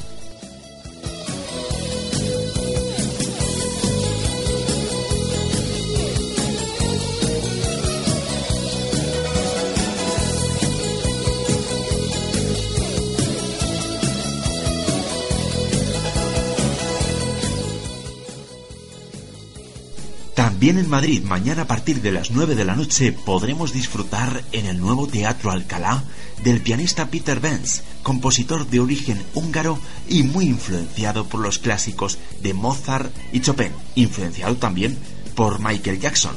También 20.66 20.84
en 20.84 20.90
Madrid, 20.90 21.22
mañana 21.22 21.62
a 21.62 21.66
partir 21.68 22.02
de 22.02 22.10
las 22.10 22.32
9 22.32 22.56
de 22.56 22.64
la 22.64 22.74
noche, 22.74 23.12
podremos 23.12 23.72
disfrutar 23.72 24.42
en 24.50 24.66
el 24.66 24.80
nuevo 24.80 25.06
Teatro 25.06 25.52
Alcalá 25.52 26.02
del 26.42 26.60
pianista 26.60 27.08
Peter 27.08 27.38
Benz, 27.38 27.82
compositor 28.02 28.66
de 28.66 28.80
origen 28.80 29.22
húngaro 29.34 29.78
y 30.08 30.24
muy 30.24 30.46
influenciado 30.46 31.28
por 31.28 31.38
los 31.38 31.60
clásicos 31.60 32.18
de 32.42 32.52
Mozart 32.52 33.14
y 33.32 33.42
Chopin, 33.42 33.70
influenciado 33.94 34.56
también 34.56 34.98
por 35.36 35.60
Michael 35.60 36.00
Jackson. 36.00 36.34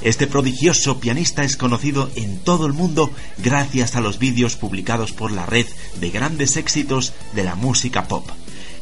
Este 0.00 0.28
prodigioso 0.28 1.00
pianista 1.00 1.42
es 1.42 1.56
conocido 1.56 2.08
en 2.14 2.38
todo 2.38 2.66
el 2.66 2.72
mundo 2.72 3.10
gracias 3.38 3.96
a 3.96 4.00
los 4.00 4.20
vídeos 4.20 4.54
publicados 4.54 5.10
por 5.10 5.32
la 5.32 5.44
red 5.44 5.66
de 5.98 6.10
grandes 6.10 6.56
éxitos 6.56 7.14
de 7.34 7.42
la 7.42 7.56
música 7.56 8.06
pop. 8.06 8.30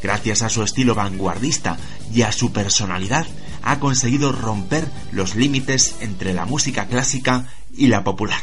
Gracias 0.03 0.43
a 0.43 0.51
su 0.51 0.63
estilo 0.63 0.95
vanguardista 0.95 1.79
y 2.13 2.21
a 2.21 2.33
su 2.33 2.53
personalidad, 2.53 3.27
ha 3.65 3.81
conseguido 3.81 4.31
romper 4.31 4.87
los 5.11 5.35
límites 5.35 5.97
entre 6.01 6.33
la 6.35 6.45
música 6.45 6.87
clásica 6.87 7.47
y 7.75 7.89
la 7.89 8.05
popular. 8.05 8.41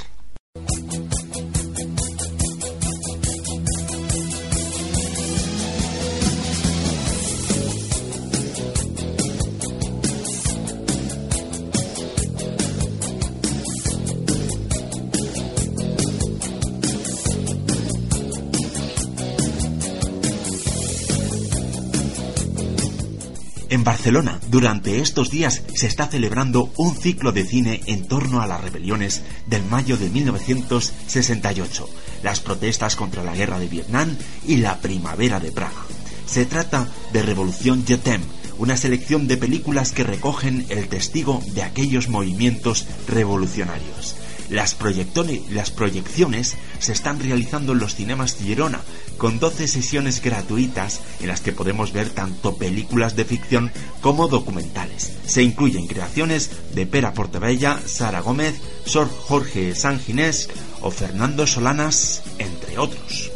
Barcelona, 24.01 24.39
durante 24.47 24.99
estos 24.99 25.29
días 25.29 25.61
se 25.75 25.85
está 25.85 26.07
celebrando 26.07 26.71
un 26.75 26.95
ciclo 26.95 27.31
de 27.33 27.45
cine 27.45 27.81
en 27.85 28.07
torno 28.07 28.41
a 28.41 28.47
las 28.47 28.59
rebeliones 28.59 29.21
del 29.45 29.63
mayo 29.63 29.95
de 29.95 30.09
1968, 30.09 31.87
las 32.23 32.39
protestas 32.39 32.95
contra 32.95 33.23
la 33.23 33.35
guerra 33.35 33.59
de 33.59 33.67
Vietnam 33.67 34.17
y 34.47 34.57
la 34.57 34.79
primavera 34.79 35.39
de 35.39 35.51
Praga. 35.51 35.85
Se 36.25 36.47
trata 36.47 36.87
de 37.13 37.21
Revolución 37.21 37.85
Jetem, 37.85 38.21
una 38.57 38.75
selección 38.75 39.27
de 39.27 39.37
películas 39.37 39.91
que 39.91 40.03
recogen 40.03 40.65
el 40.69 40.87
testigo 40.87 41.43
de 41.53 41.61
aquellos 41.61 42.09
movimientos 42.09 42.87
revolucionarios. 43.07 44.15
Las, 44.51 44.75
proyecciones 44.75 46.57
se 46.79 46.91
están 46.91 47.19
realizando 47.19 47.71
en 47.71 47.79
los 47.79 47.95
cinemas 47.95 48.35
Girona, 48.35 48.81
con 49.17 49.39
12 49.39 49.67
sesiones 49.67 50.21
gratuitas 50.21 50.99
en 51.21 51.29
las 51.29 51.39
que 51.39 51.53
podemos 51.53 51.93
ver 51.93 52.09
tanto 52.09 52.57
películas 52.57 53.15
de 53.15 53.23
ficción 53.23 53.71
como 54.01 54.27
documentales. 54.27 55.13
Se 55.25 55.41
incluyen 55.41 55.87
creaciones 55.87 56.51
de 56.75 56.85
Pera 56.85 57.13
Portebella, 57.13 57.79
Sara 57.85 58.19
Gómez, 58.19 58.55
Sor 58.85 59.09
Jorge 59.09 59.73
Sanginés 59.73 60.49
o 60.81 60.91
Fernando 60.91 61.47
Solanas, 61.47 62.21
entre 62.37 62.77
otros. 62.77 63.30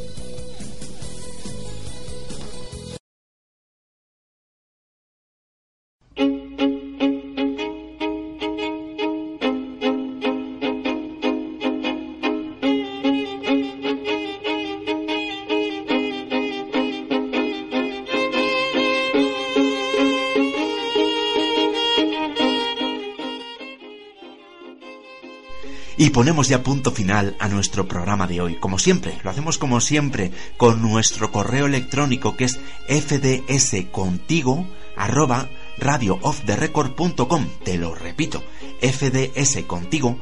Y 26.05 26.11
ponemos 26.11 26.47
ya 26.47 26.61
punto 26.61 26.91
final 26.91 27.35
a 27.39 27.47
nuestro 27.47 27.87
programa 27.87 28.27
de 28.27 28.39
hoy. 28.39 28.57
Como 28.57 28.77
siempre, 28.77 29.17
lo 29.23 29.31
hacemos 29.31 29.57
como 29.57 29.81
siempre 29.81 30.31
con 30.55 30.79
nuestro 30.83 31.31
correo 31.31 31.65
electrónico 31.65 32.37
que 32.37 32.43
es 32.43 32.59
fdscontigo. 32.87 34.67
Te 37.63 37.77
lo 37.79 37.95
repito, 37.95 38.43
fdscontigo. 38.81 40.19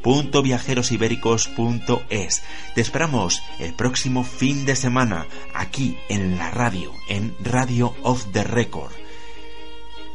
www.viajerosibéricos.es 0.03 2.43
Te 2.75 2.81
esperamos 2.81 3.41
el 3.61 3.75
próximo 3.75 4.25
fin 4.25 4.67
de 4.67 4.75
semana 4.75 5.29
aquí 5.55 5.97
en 6.09 6.39
la 6.39 6.51
radio, 6.51 6.93
en 7.09 7.37
Radio 7.39 7.95
of 8.03 8.27
the 8.33 8.43
Record. 8.43 8.91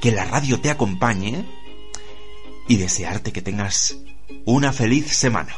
Que 0.02 0.12
la 0.12 0.26
radio 0.26 0.60
te 0.60 0.72
acompañe 0.72 1.46
y 2.68 2.76
desearte 2.76 3.32
que 3.32 3.42
tengas 3.42 3.96
una 4.44 4.74
feliz 4.74 5.16
semana. 5.16 5.56